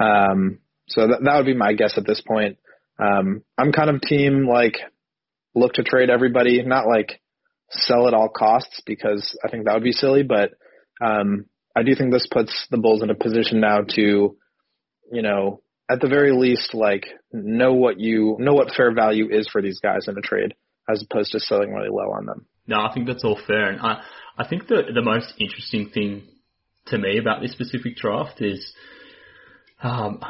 [0.00, 2.58] Um, so that that would be my guess at this point.
[2.98, 4.76] Um, I'm kind of team like
[5.54, 7.20] look to trade everybody, not like
[7.70, 10.52] sell at all costs because I think that would be silly, but
[11.00, 14.36] um, I do think this puts the Bulls in a position now to,
[15.10, 19.48] you know, at the very least, like know what you know what fair value is
[19.48, 20.54] for these guys in a trade,
[20.88, 22.46] as opposed to selling really low on them.
[22.66, 24.02] No, I think that's all fair, and I
[24.38, 26.28] I think the the most interesting thing
[26.86, 28.72] to me about this specific draft is,
[29.82, 30.20] um,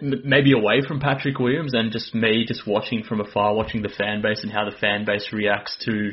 [0.00, 4.22] maybe away from Patrick Williams and just me just watching from afar, watching the fan
[4.22, 6.12] base and how the fan base reacts to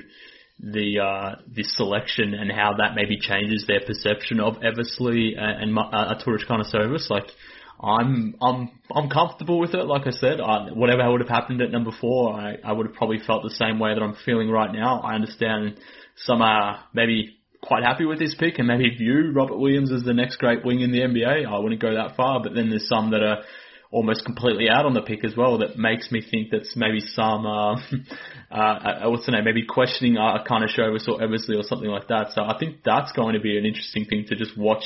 [0.59, 6.15] the uh, this selection and how that maybe changes their perception of Eversley and, uh,
[6.63, 7.07] Service.
[7.09, 7.27] Like
[7.81, 9.85] I'm I'm I'm comfortable with it.
[9.85, 12.95] Like I said, I, whatever would have happened at number four, I, I would have
[12.95, 15.01] probably felt the same way that I'm feeling right now.
[15.01, 15.79] I understand
[16.15, 20.13] some are maybe quite happy with this pick and maybe view Robert Williams as the
[20.13, 21.45] next great wing in the NBA.
[21.45, 23.43] I wouldn't go that far, but then there's some that are
[23.91, 27.45] almost completely out on the pick as well that makes me think that's maybe some
[27.45, 27.75] uh,
[28.51, 32.31] uh, what's the name maybe questioning uh, Karnisovas or Eversley or something like that.
[32.33, 34.83] So I think that's going to be an interesting thing to just watch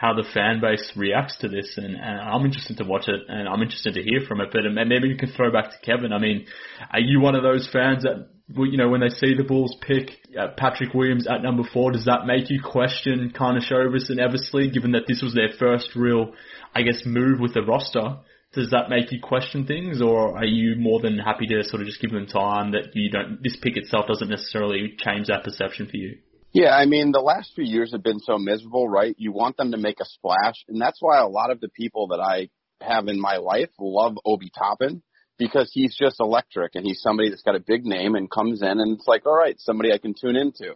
[0.00, 3.46] how the fan base reacts to this, and, and I'm interested to watch it, and
[3.46, 4.48] I'm interested to hear from it.
[4.50, 6.10] But maybe you can throw back to Kevin.
[6.14, 6.46] I mean,
[6.90, 10.12] are you one of those fans that, you know, when they see the Bulls pick
[10.40, 14.92] uh, Patrick Williams at number four, does that make you question Karnisovas and Eversley, given
[14.92, 16.32] that this was their first real,
[16.74, 18.16] I guess, move with the roster?
[18.52, 21.86] Does that make you question things, or are you more than happy to sort of
[21.86, 23.40] just give them time that you don't?
[23.42, 26.18] This pick itself doesn't necessarily change that perception for you.
[26.52, 29.14] Yeah, I mean, the last few years have been so miserable, right?
[29.18, 32.08] You want them to make a splash, and that's why a lot of the people
[32.08, 32.50] that I
[32.84, 35.02] have in my life love Obi Toppin
[35.38, 38.68] because he's just electric and he's somebody that's got a big name and comes in
[38.68, 40.74] and it's like, all right, somebody I can tune into.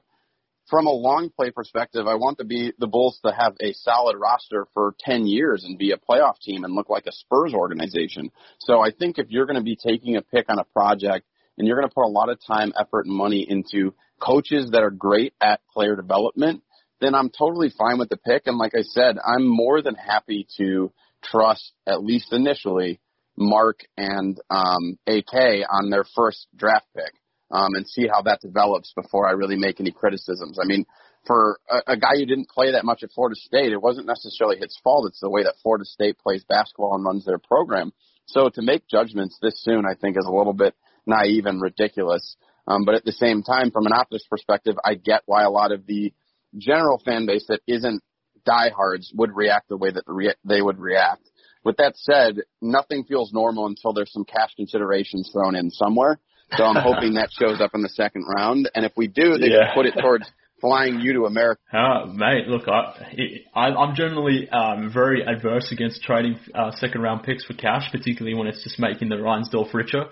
[0.68, 4.16] From a long play perspective, I want to be the Bulls to have a solid
[4.16, 8.30] roster for 10 years and be a playoff team and look like a Spurs organization.
[8.60, 11.26] So I think if you're going to be taking a pick on a project
[11.58, 14.82] and you're going to put a lot of time, effort, and money into coaches that
[14.82, 16.62] are great at player development,
[16.98, 18.46] then I'm totally fine with the pick.
[18.46, 23.00] And like I said, I'm more than happy to trust, at least initially,
[23.36, 27.12] Mark and um, AK on their first draft pick
[27.50, 30.58] um, and see how that develops before I really make any criticisms.
[30.62, 30.86] I mean,
[31.26, 34.58] for a, a guy who didn't play that much at Florida State, it wasn't necessarily
[34.58, 35.06] his fault.
[35.08, 37.92] It's the way that Florida State plays basketball and runs their program.
[38.26, 40.74] So to make judgments this soon, I think, is a little bit
[41.06, 42.36] naive and ridiculous.
[42.66, 45.72] Um, but at the same time, from an optics perspective, I get why a lot
[45.72, 46.12] of the
[46.56, 48.02] general fan base that isn't
[48.46, 51.28] diehards would react the way that re- they would react.
[51.64, 56.20] With that said, nothing feels normal until there's some cash considerations thrown in somewhere.
[56.52, 58.70] So I'm hoping that shows up in the second round.
[58.74, 59.66] And if we do, they yeah.
[59.66, 60.30] can put it towards
[60.60, 61.60] flying you to America.
[61.72, 67.22] Uh, mate, look, I, I, I'm generally um, very adverse against trading uh, second round
[67.22, 70.04] picks for cash, particularly when it's just making the Reinsdorf richer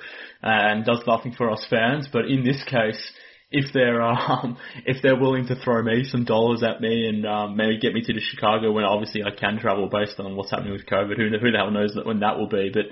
[0.42, 2.08] and does nothing for us fans.
[2.12, 3.12] But in this case,
[3.52, 7.56] if they're um, if they're willing to throw me some dollars at me and um,
[7.56, 10.86] maybe get me to Chicago when obviously I can travel based on what's happening with
[10.86, 11.16] COVID.
[11.16, 12.70] Who who the hell knows when that will be?
[12.72, 12.86] But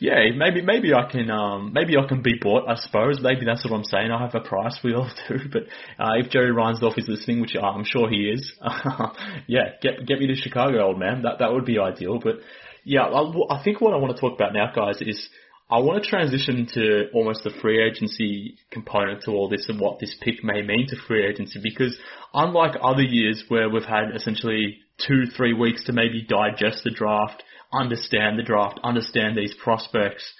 [0.00, 2.68] yeah, maybe maybe I can um, maybe I can be bought.
[2.68, 4.10] I suppose maybe that's what I'm saying.
[4.10, 4.78] I have a price.
[4.84, 5.38] We all do.
[5.50, 5.62] But
[5.98, 8.52] uh, if Jerry Reinsdorf is listening, which I'm sure he is,
[9.46, 11.22] yeah, get get me to Chicago, old man.
[11.22, 12.20] That that would be ideal.
[12.22, 12.36] But
[12.84, 15.28] yeah, I, I think what I want to talk about now, guys, is
[15.70, 19.98] I want to transition to almost the free agency component to all this and what
[19.98, 21.98] this pick may mean to free agency because
[22.32, 27.42] unlike other years where we've had essentially two, three weeks to maybe digest the draft,
[27.72, 30.32] understand the draft, understand these prospects,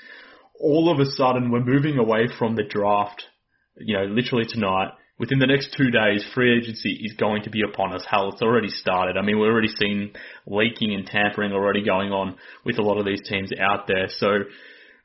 [0.61, 3.25] all of a sudden we're moving away from the draft,
[3.77, 4.93] you know, literally tonight.
[5.19, 8.07] Within the next two days, free agency is going to be upon us.
[8.09, 9.17] Hell, it's already started.
[9.17, 10.13] I mean, we've already seen
[10.47, 14.07] leaking and tampering already going on with a lot of these teams out there.
[14.09, 14.45] So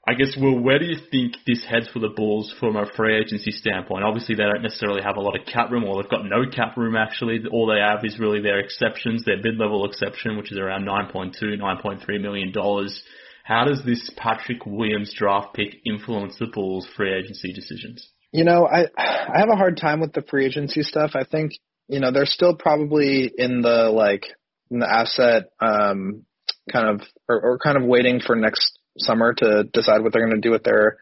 [0.06, 3.18] I guess, well, where do you think this heads for the Bulls from a free
[3.18, 4.04] agency standpoint?
[4.04, 6.76] Obviously, they don't necessarily have a lot of cap room, or they've got no cap
[6.76, 7.40] room actually.
[7.50, 12.22] All they have is really their exceptions, their mid-level exception, which is around 9.2, 9.3
[12.22, 13.02] million dollars.
[13.46, 18.10] How does this Patrick Williams draft pick influence the Bulls' free agency decisions?
[18.34, 21.12] You know, I I have a hard time with the free agency stuff.
[21.14, 21.54] I think
[21.88, 24.26] you know they're still probably in the like
[24.70, 26.26] in the asset um
[26.72, 30.42] kind of or, or kind of waiting for next summer to decide what they're going
[30.42, 30.98] to do with their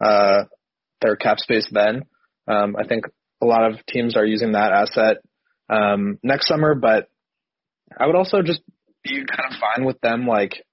[0.00, 0.44] uh,
[1.00, 1.68] their cap space.
[1.70, 2.04] Then
[2.48, 3.04] um, I think
[3.42, 5.18] a lot of teams are using that asset
[5.68, 7.08] um, next summer, but
[7.98, 8.62] I would also just
[9.02, 10.64] be kind of fine with them like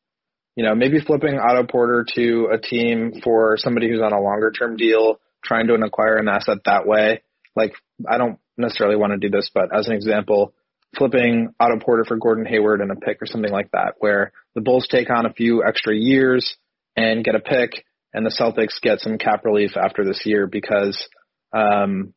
[0.55, 4.51] you know maybe flipping Otto Porter to a team for somebody who's on a longer
[4.51, 7.22] term deal, trying to acquire an asset that way.
[7.55, 7.74] Like
[8.09, 10.53] I don't necessarily want to do this, but as an example,
[10.97, 14.61] flipping Otto Porter for Gordon Hayward and a pick or something like that, where the
[14.61, 16.55] Bulls take on a few extra years
[16.95, 21.07] and get a pick, and the Celtics get some cap relief after this year because,
[21.53, 22.13] um,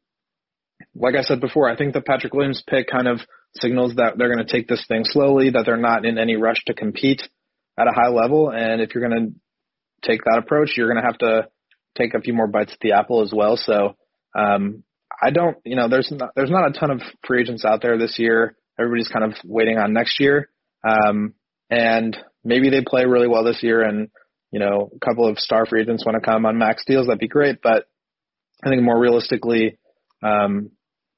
[0.95, 3.21] like I said before, I think the Patrick Williams pick kind of
[3.57, 6.65] signals that they're going to take this thing slowly, that they're not in any rush
[6.67, 7.23] to compete
[7.79, 9.35] at a high level, and if you're going
[10.03, 11.49] to take that approach, you're going to have to
[11.97, 13.57] take a few more bites at the apple as well.
[13.57, 13.97] So,
[14.37, 14.83] um,
[15.23, 17.97] I don't, you know, there's not, there's not a ton of free agents out there
[17.99, 18.57] this year.
[18.79, 20.49] Everybody's kind of waiting on next year.
[20.87, 21.35] Um,
[21.71, 24.09] and maybe they play really well this year and,
[24.51, 27.07] you know, a couple of star free agents want to come on max deals.
[27.07, 27.61] That'd be great.
[27.63, 27.87] But
[28.63, 29.79] I think more realistically,
[30.23, 30.71] um,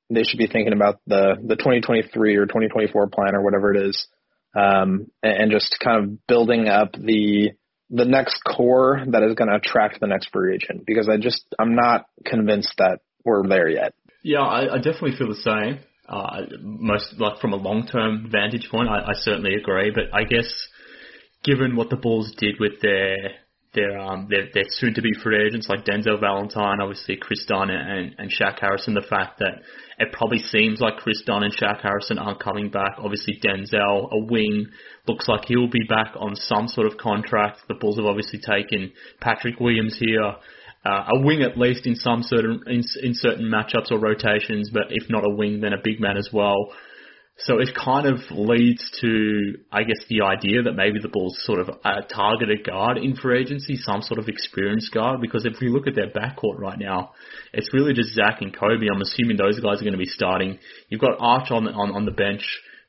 [0.09, 4.07] they should be thinking about the, the 2023 or 2024 plan or whatever it is.
[4.55, 7.51] Um, and, and just kind of building up the,
[7.91, 11.45] the next core that is going to attract the next free agent because I just,
[11.59, 13.95] I'm not convinced that we're there yet.
[14.23, 18.69] Yeah, I, I definitely feel the same uh, most like from a long term vantage
[18.71, 19.91] point, I, I certainly agree.
[19.91, 20.49] But I guess
[21.45, 23.17] given what the Bulls did with their
[23.75, 27.71] their um their, their soon to be free agents like Denzel Valentine, obviously Kris Dunn
[27.71, 29.63] and, and Shaq Harrison, the fact that
[29.99, 32.95] it probably seems like Kris Dunn and Shaq Harrison aren't coming back.
[32.99, 34.67] Obviously Denzel, a wing,
[35.07, 37.61] looks like he'll be back on some sort of contract.
[37.69, 40.37] The Bulls have obviously taken Patrick Williams here
[40.87, 44.85] uh, a wing at least in some certain in, in certain matchups or rotations, but
[44.91, 46.73] if not a wing, then a big man as well.
[47.39, 51.61] So it kind of leads to, I guess, the idea that maybe the Bulls sort
[51.61, 55.61] of uh, target a guard in free agency, some sort of experienced guard, because if
[55.61, 57.13] we look at their backcourt right now,
[57.53, 58.87] it's really just Zach and Coby.
[58.91, 60.59] I'm assuming those guys are going to be starting.
[60.89, 62.45] You've got Arch on the, on, on the bench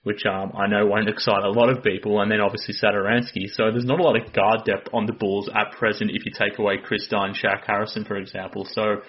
[0.08, 3.52] which um, I know won't excite a lot of people, and then obviously Satoransky.
[3.52, 6.32] So there's not a lot of guard depth on the Bulls at present if you
[6.32, 8.66] take away Kris Dunn, Shaq Harrison, for example.
[8.72, 9.02] So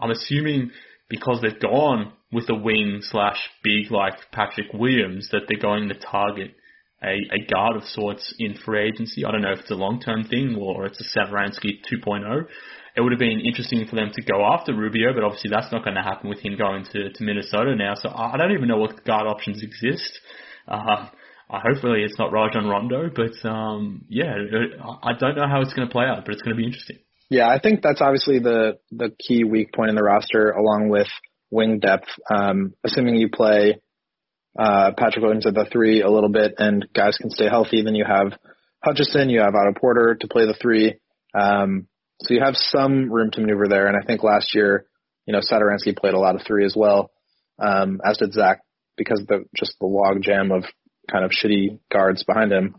[0.00, 0.70] I'm assuming
[1.10, 5.94] because they've gone with a wing slash big like Patrick Williams that they're going to
[5.94, 6.54] target
[7.02, 9.26] a, a guard of sorts in free agency.
[9.26, 12.46] I don't know if it's a long term thing or it's a Satoransky 2.0.
[12.96, 15.84] It would have been interesting for them to go after Rubio, but obviously that's not
[15.84, 17.94] going to happen with him going to, to Minnesota now.
[17.94, 20.18] So I don't even know what guard options exist.
[20.68, 21.08] Uh,
[21.48, 24.34] hopefully it's not Rajon Rondo, but um, yeah,
[25.02, 26.98] I don't know how it's going to play out, but it's going to be interesting.
[27.28, 31.08] Yeah, I think that's obviously the the key weak point in the roster, along with
[31.50, 32.08] wing depth.
[32.32, 33.80] Um, assuming you play
[34.58, 37.94] uh, Patrick Williams at the three a little bit, and guys can stay healthy, then
[37.94, 38.38] you have
[38.82, 40.98] Hutchison, you have Otto Porter to play the three.
[41.34, 41.88] Um,
[42.20, 43.88] so you have some room to maneuver there.
[43.88, 44.86] And I think last year,
[45.26, 47.10] you know, Satoransky played a lot of three as well,
[47.58, 48.60] um, as did Zach
[48.96, 50.64] because of the just the log jam of
[51.10, 52.76] kind of shitty guards behind him.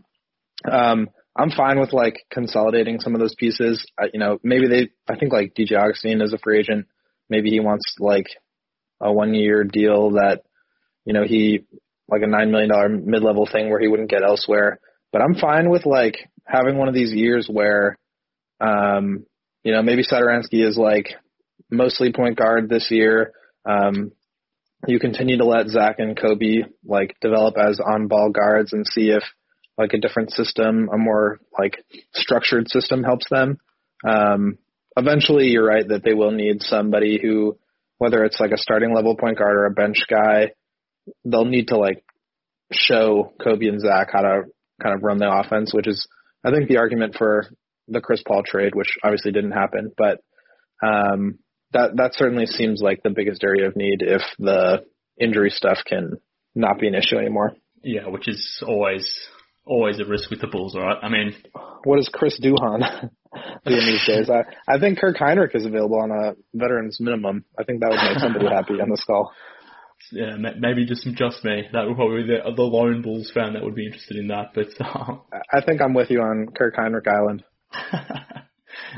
[0.70, 3.84] Um, I'm fine with like consolidating some of those pieces.
[3.98, 4.88] I, you know, maybe they.
[5.12, 6.86] I think like DJ Augustin is a free agent.
[7.30, 8.26] Maybe he wants like
[9.00, 10.42] a one year deal that
[11.04, 11.64] you know he
[12.08, 14.80] like a nine million dollar mid level thing where he wouldn't get elsewhere.
[15.12, 17.96] But I'm fine with like having one of these years where,
[18.60, 19.24] um,
[19.62, 21.06] you know, maybe Satoransky is like
[21.70, 23.32] mostly point guard this year.
[23.64, 24.12] Um,
[24.86, 29.10] you continue to let Zach and Coby like develop as on ball guards and see
[29.10, 29.22] if
[29.76, 33.58] like a different system, a more like structured system helps them.
[34.06, 34.58] Um,
[34.96, 37.58] eventually you're right that they will need somebody who,
[37.98, 40.52] whether it's like a starting level point guard or a bench guy,
[41.24, 42.04] they'll need to like
[42.72, 44.42] show Coby and Zach how to
[44.82, 46.06] kind of run the offense, which is,
[46.44, 47.46] I think, the argument for
[47.88, 50.20] the Chris Paul trade, which obviously didn't happen, but
[50.86, 51.38] um,
[51.72, 54.84] that that certainly seems like the biggest area of need if the
[55.20, 56.18] injury stuff can
[56.54, 57.56] not be an issue anymore.
[57.82, 59.28] Yeah, which is always
[59.64, 60.96] always a risk with the Bulls, right?
[61.02, 61.34] I mean,
[61.84, 62.80] what does Chris Duhon
[63.66, 64.30] doing these days?
[64.30, 67.44] I I think Kirk Hinrich is available on a veterans minimum.
[67.58, 69.32] I think that would make somebody happy on this call.
[70.12, 71.64] Yeah, maybe just just me.
[71.72, 74.54] That would probably be the, the lone Bulls fan that would be interested in that.
[74.54, 77.44] But um, I think I'm with you on Kirk Hinrich Island.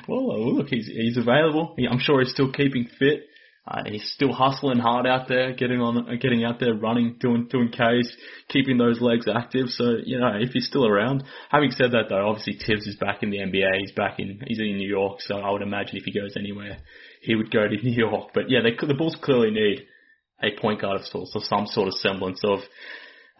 [0.08, 1.74] Well, look, he's he's available.
[1.90, 3.26] I'm sure he's still keeping fit.
[3.68, 7.68] Uh, he's still hustling hard out there, getting on, getting out there, running, doing doing
[7.68, 8.08] Ks,
[8.48, 9.68] keeping those legs active.
[9.68, 11.24] So you know, if he's still around.
[11.50, 13.80] Having said that, though, obviously Thibs is back in the NBA.
[13.80, 15.20] He's back in, he's in New York.
[15.20, 16.78] So I would imagine if he goes anywhere,
[17.22, 18.30] he would go to New York.
[18.34, 19.86] But yeah, they, the Bulls clearly need
[20.42, 22.60] a point guard of sorts, or some sort of semblance of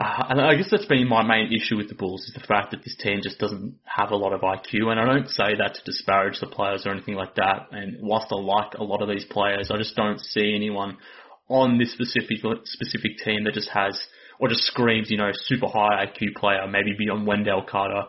[0.00, 2.70] uh, and I guess that's been my main issue with the Bulls is the fact
[2.70, 4.86] that this team just doesn't have a lot of IQ.
[4.86, 7.68] And I don't say that to disparage the players or anything like that.
[7.70, 10.96] And whilst I like a lot of these players, I just don't see anyone
[11.48, 14.00] on this specific specific team that just has
[14.38, 18.04] or just screams, you know, super high IQ player, maybe beyond Wendell Carter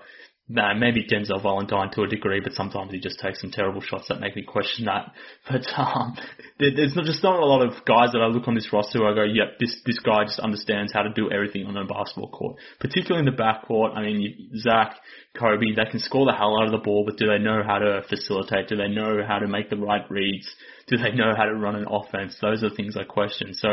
[0.52, 4.08] nah, maybe Denzel Valentine to a degree, but sometimes he just takes some terrible shots
[4.10, 5.12] that make me question that.
[5.50, 6.16] But um,
[6.60, 9.06] there's not, just not a lot of guys that I look on this roster who
[9.06, 12.30] I go, yep, this this guy just understands how to do everything on a basketball
[12.30, 13.96] court, particularly in the backcourt.
[13.96, 14.96] I mean, Zach,
[15.36, 17.80] Coby, they can score the hell out of the ball, but do they know how
[17.80, 18.68] to facilitate?
[18.68, 20.48] Do they know how to make the right reads?
[20.88, 22.38] Do they know how to run an offense?
[22.42, 23.54] Those are things I question.
[23.54, 23.70] So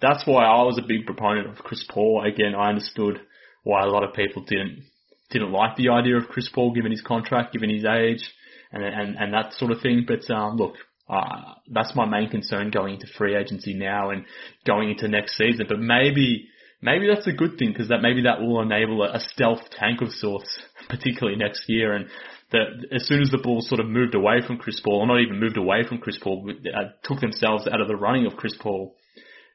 [0.00, 2.24] that's why I was a big proponent of Chris Paul.
[2.26, 3.20] Again, I understood
[3.62, 4.84] why a lot of people didn't
[5.30, 8.30] didn't like the idea of Chris Paul given his contract, given his age,
[8.72, 10.06] and and and that sort of thing.
[10.06, 10.74] But um, look,
[11.08, 14.24] uh, that's my main concern going into free agency now and
[14.66, 15.66] going into next season.
[15.68, 16.48] But maybe
[16.80, 20.00] maybe that's a good thing because that maybe that will enable a, a stealth tank
[20.02, 20.48] of sorts,
[20.88, 21.94] particularly next year.
[21.94, 22.06] And
[22.52, 25.20] that as soon as the Bulls sort of moved away from Chris Paul, or not
[25.20, 28.54] even moved away from Chris Paul, uh, took themselves out of the running of Chris
[28.58, 28.94] Paul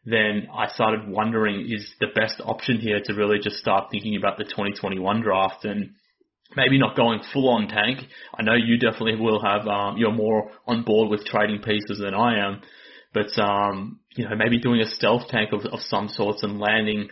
[0.05, 4.37] then I started wondering is the best option here to really just start thinking about
[4.37, 5.91] the 2021 draft and
[6.55, 7.99] maybe not going full on tank.
[8.33, 12.13] I know you definitely will have, um, you're more on board with trading pieces than
[12.13, 12.61] I am,
[13.13, 17.07] but, um, you know, maybe doing a stealth tank of, of some sorts and landing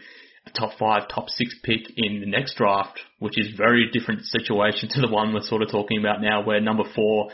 [0.47, 4.89] a top five, top six pick in the next draft, which is very different situation
[4.93, 7.29] to the one we're sort of talking about now where number four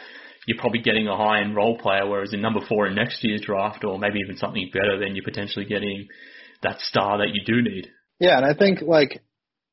[0.45, 3.41] you're probably getting a high end role player, whereas in number four in next year's
[3.41, 6.07] draft, or maybe even something better, then you're potentially getting
[6.63, 7.89] that star that you do need.
[8.19, 9.21] Yeah, and I think like,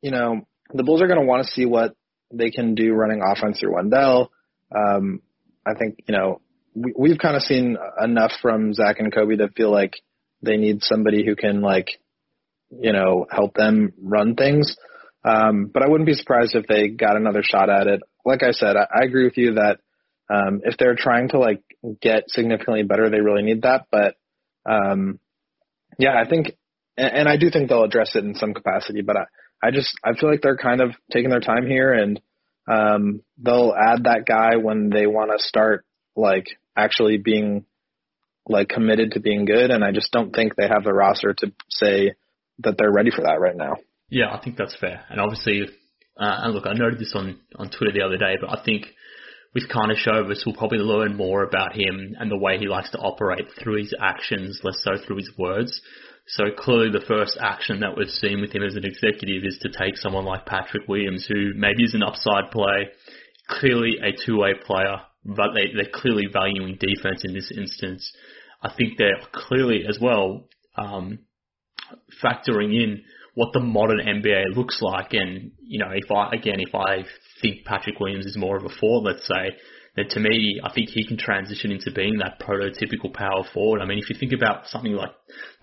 [0.01, 1.95] you know, the Bulls are going to want to see what
[2.33, 4.33] they can do running offense through Wendell.
[4.75, 5.21] Um,
[5.67, 6.41] I think you know
[6.75, 9.95] we, we've kind of seen enough from Zach and Coby to feel like
[10.43, 11.89] they need somebody who can like,
[12.71, 14.77] you know, help them run things.
[15.25, 18.01] Um, but I wouldn't be surprised if they got another shot at it.
[18.25, 19.79] Like I said, I, I agree with you that
[20.33, 21.63] um, if they're trying to like
[22.01, 23.87] get significantly better, they really need that.
[23.91, 24.17] But
[24.65, 25.19] um,
[25.99, 26.53] yeah, I think,
[26.97, 29.03] and, and I do think they'll address it in some capacity.
[29.03, 29.25] But I,
[29.63, 32.21] I just I feel like they're kind of taking their time here, and
[32.67, 35.85] um, they'll add that guy when they want to start
[36.17, 37.65] like actually being
[38.49, 39.71] like committed to being good.
[39.71, 42.15] And I just don't think they have the roster to say
[42.61, 43.77] that they're ready for that right now.
[44.09, 45.05] Yeah, I think that's fair.
[45.11, 45.63] And obviously,
[46.19, 48.87] uh, and look, I noted this on on Twitter the other day, but I think
[49.55, 53.47] with Karnisovas, we'll probably learn more about him and the way he likes to operate
[53.63, 55.81] through his actions, less so through his words.
[56.27, 59.69] So clearly the first action that we've seen with him as an executive is to
[59.77, 62.89] take someone like Patrick Williams, who maybe is an upside play,
[63.49, 68.11] clearly a two-way player, but they, they're clearly valuing defense in this instance.
[68.63, 71.19] I think they're clearly as well um,
[72.23, 73.03] factoring in
[73.35, 75.13] what the modern NBA looks like.
[75.13, 77.05] And, you know, if I, again, if I
[77.41, 79.57] think Patrick Williams is more of a forward, let's say,
[79.95, 83.83] then to me, I think he can transition into being that prototypical power forward.
[83.83, 85.11] I mean, if you think about something like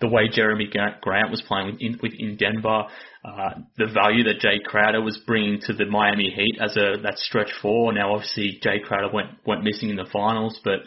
[0.00, 2.84] the way Jerami Grant was playing in, in Denver,
[3.24, 7.18] uh, the value that Jae Crowder was bringing to the Miami Heat as a that
[7.18, 7.92] stretch four.
[7.92, 10.78] Now, obviously, Jae Crowder went went missing in the finals, but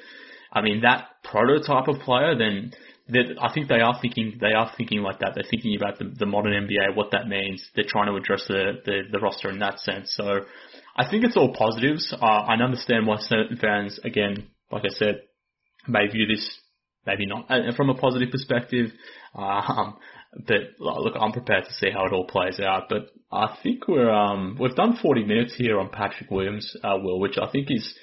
[0.54, 2.72] I mean that prototype of player, then
[3.10, 5.34] that I think they are thinking they are thinking like that.
[5.36, 7.68] They're thinking about the, the modern NBA, what that means.
[7.76, 10.14] They're trying to address the, the, the roster in that sense.
[10.16, 10.46] So
[10.96, 12.14] I think it's all positives.
[12.14, 15.22] Uh, I understand why certain fans, again, like I said,
[15.88, 16.60] may view this
[17.06, 17.46] maybe not.
[17.50, 18.92] And from a positive perspective,
[19.36, 19.98] um,
[20.48, 22.84] but look, I'm prepared to see how it all plays out.
[22.90, 27.20] But I think we're um, we've done 40 minutes here on Patrick Williams, uh, Will,
[27.20, 27.94] which I think is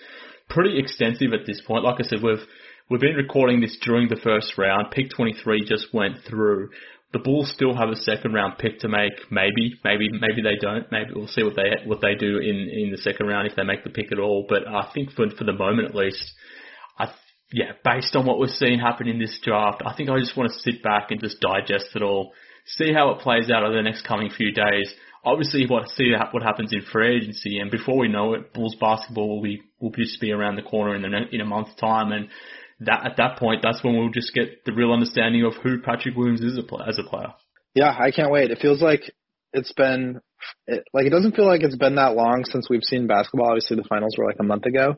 [0.49, 1.85] pretty extensive at this point.
[1.85, 2.47] Like I said, we've
[2.91, 4.91] we've been recording this during the first round.
[4.91, 6.71] Pick 23 just went through.
[7.13, 9.13] The Bulls still have a second round pick to make.
[9.31, 10.91] Maybe, maybe, maybe they don't.
[10.93, 13.65] Maybe we'll see what they what they do in in the second round if they
[13.65, 14.47] make the pick at all.
[14.49, 16.33] But I think for for the moment at least,
[16.99, 17.13] I
[17.53, 20.53] yeah, based on what we're seeing happen in this draft, I think I just want
[20.53, 22.33] to sit back and just digest it all,
[22.65, 24.93] see how it plays out over the next coming few days.
[25.25, 29.29] Obviously, what see what happens in free agency, and before we know it, Bulls basketball
[29.29, 32.29] will be will just be around the corner in the in a month's time, and
[32.81, 36.17] that at that point, that's when we'll just get the real understanding of who Patrick
[36.17, 37.35] Williams is as a player.
[37.75, 38.51] Yeah, I can't wait.
[38.51, 39.03] It feels like
[39.53, 40.21] it's been
[40.67, 43.49] it, like it doesn't feel like it's been that long since we've seen basketball.
[43.49, 44.97] Obviously, the finals were like a month ago,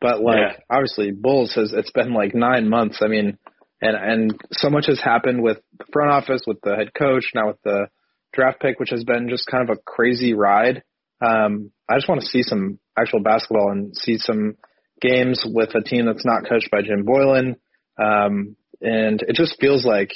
[0.00, 0.56] but like yeah.
[0.70, 3.00] obviously, Bulls has it's been like nine months.
[3.02, 3.38] I mean,
[3.80, 7.48] and and so much has happened with the front office, with the head coach, now
[7.48, 7.88] with the
[8.32, 10.82] draft pick, which has been just kind of a crazy ride.
[11.24, 14.56] Um, I just want to see some actual basketball and see some
[15.00, 17.56] games with a team that's not coached by Jim Boylen.
[17.98, 20.10] Um, and it just feels like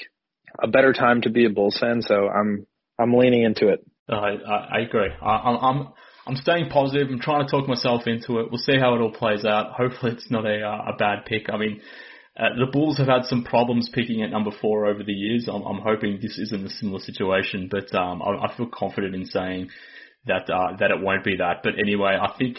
[0.63, 2.03] a better time to be a Bulls fan.
[2.03, 2.67] So I'm,
[2.99, 3.85] I'm leaning into it.
[4.09, 5.11] I, I, I agree.
[5.21, 5.89] I, I'm,
[6.27, 7.09] I'm staying positive.
[7.11, 8.51] I'm trying to talk myself into it.
[8.51, 9.73] We'll see how it all plays out.
[9.73, 11.49] Hopefully it's not a, uh, a bad pick.
[11.53, 11.81] I mean,
[12.39, 15.49] uh, the Bulls have had some problems picking at number four over the years.
[15.49, 19.25] I'm, I'm hoping this isn't a similar situation, but um, I, I feel confident in
[19.25, 19.71] saying
[20.27, 21.63] that uh, that it won't be that.
[21.65, 22.59] But anyway, I think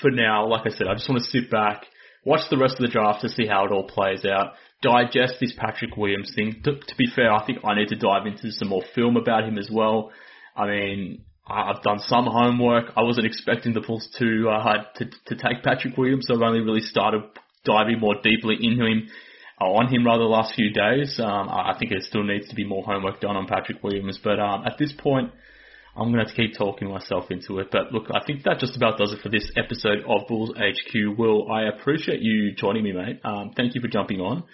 [0.00, 1.84] for now, like I said, I just want to sit back,
[2.24, 5.54] watch the rest of the draft to see how it all plays out, digest this
[5.56, 6.60] Patrick Williams thing.
[6.64, 9.44] To, to be fair, I think I need to dive into some more film about
[9.44, 10.12] him as well.
[10.56, 12.92] I mean, I've done some homework.
[12.96, 16.60] I wasn't expecting the Bulls to uh, to to take Patrick Williams, so I've only
[16.60, 17.22] really started
[17.64, 19.08] diving more deeply into him,
[19.60, 21.20] uh, on him rather the last few days.
[21.20, 24.40] Um, I think there still needs to be more homework done on Patrick Williams, but
[24.40, 25.30] um, at this point,
[25.96, 27.68] I'm going to to keep talking myself into it.
[27.70, 31.18] But look, I think that just about does it for this episode of Bulls HQ.
[31.18, 33.20] Will, I appreciate you joining me, mate.
[33.24, 34.44] Um, thank you for jumping on.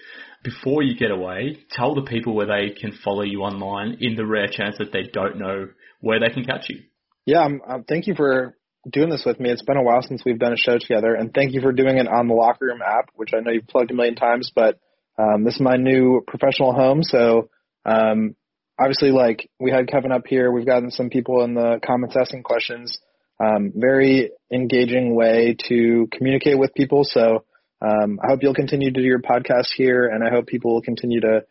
[0.45, 4.27] Before you get away, tell the people where they can follow you online in the
[4.27, 5.69] rare chance that they don't know
[6.01, 6.81] where they can catch you.
[7.27, 8.57] Yeah, um, um, thank you for
[8.91, 9.51] doing this with me.
[9.51, 11.99] It's been a while since we've done a show together, and thank you for doing
[11.99, 14.81] it on the Locker Room app, which I know you've plugged a million times, but
[15.19, 17.49] um, this is my new professional home, so
[17.85, 18.35] um,
[18.83, 22.43] obviously, like we had Kevin up here, we've gotten some people in the comments asking
[22.43, 22.99] questions.
[23.43, 27.05] Um, very engaging way to communicate with people.
[27.05, 27.45] So
[27.81, 30.83] um, I hope you'll continue to do your podcast here, and I hope people will
[30.83, 31.45] continue to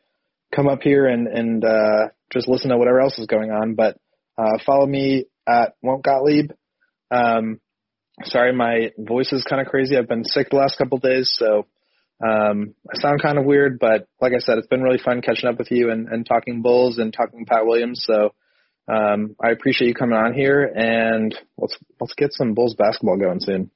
[0.55, 3.75] come up here and and uh, just listen to whatever else is going on.
[3.75, 3.97] But
[4.37, 6.51] uh, follow me at Won't Gottlieb.
[7.09, 7.59] Um,
[8.23, 9.97] sorry, my voice is kind of crazy.
[9.97, 11.67] I've been sick the last couple of days, so
[12.23, 15.49] um, I sound kind of weird, but like I said, it's been really fun catching
[15.49, 18.03] up with you and, and talking Bulls and talking Pat Williams.
[18.05, 18.33] So
[18.87, 23.39] um, I appreciate you coming on here, and let's let's get some Bulls basketball going
[23.39, 23.71] soon.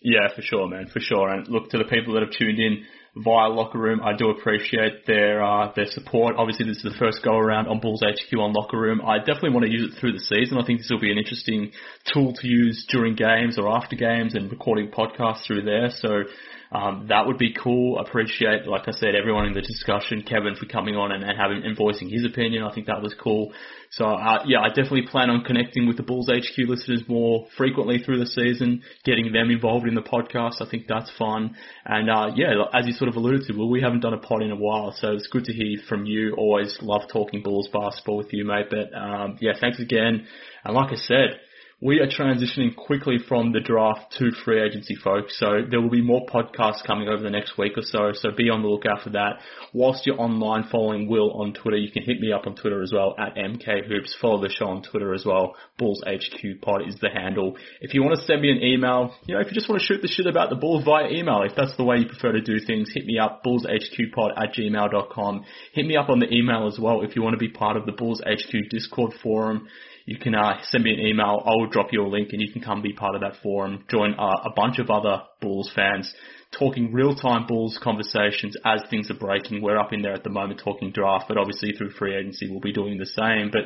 [0.00, 1.28] Yeah, for sure, man, for sure.
[1.28, 2.84] And look to the people that have tuned in
[3.16, 4.00] via Locker Room.
[4.00, 6.36] I do appreciate their uh, their support.
[6.36, 9.00] Obviously, this is the first go around on Bulls HQ on Locker Room.
[9.04, 10.58] I definitely want to use it through the season.
[10.58, 11.72] I think this will be an interesting
[12.12, 15.90] tool to use during games or after games and recording podcasts through there.
[15.90, 16.22] So
[16.70, 17.98] um, that would be cool.
[17.98, 21.64] Appreciate, like I said, everyone in the discussion, Kevin for coming on and, and having
[21.64, 22.62] and voicing his opinion.
[22.62, 23.54] I think that was cool.
[23.90, 27.98] So uh, yeah, I definitely plan on connecting with the Bulls HQ listeners more frequently
[28.02, 30.60] through the season, getting them involved in the podcast.
[30.60, 31.56] I think that's fun.
[31.86, 34.42] And uh, yeah, as you sort of alluded to, well, we haven't done a pod
[34.42, 36.34] in a while, so it's good to hear from you.
[36.36, 38.66] Always love talking Bulls basketball with you, mate.
[38.68, 40.26] But um, yeah, thanks again.
[40.64, 41.40] And like I said,
[41.80, 45.38] we are transitioning quickly from the draft to free agency, folks.
[45.38, 48.10] So there will be more podcasts coming over the next week or so.
[48.14, 49.38] So be on the lookout for that.
[49.72, 52.92] Whilst you're online following Will on Twitter, you can hit me up on Twitter as
[52.92, 54.16] well at MK Hoops.
[54.20, 55.54] Follow the show on Twitter as well.
[55.78, 57.56] Bulls HQ Pod is the handle.
[57.80, 59.86] If you want to send me an email, you know, if you just want to
[59.86, 62.40] shoot the shit about the Bulls via email, if that's the way you prefer to
[62.40, 65.44] do things, hit me up, bullshqpod at gmail.com.
[65.74, 67.86] Hit me up on the email as well if you want to be part of
[67.86, 69.68] the Bulls HQ Discord forum
[70.08, 71.42] you can uh, send me an email.
[71.44, 73.84] I will drop you a link and you can come be part of that forum.
[73.90, 76.10] Join uh, a bunch of other Bulls fans
[76.50, 79.60] talking real-time Bulls conversations as things are breaking.
[79.60, 82.60] We're up in there at the moment talking draft, but obviously through free agency we'll
[82.60, 83.50] be doing the same.
[83.52, 83.64] But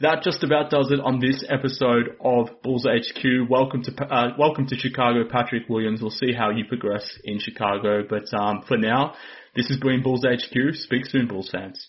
[0.00, 3.50] that just about does it on this episode of Bulls HQ.
[3.50, 6.00] Welcome to uh, welcome to Chicago, Patrick Williams.
[6.00, 9.14] We'll see how you progress in Chicago, but um, for now,
[9.56, 10.54] this has been Bulls HQ.
[10.74, 11.88] Speak soon, Bulls fans.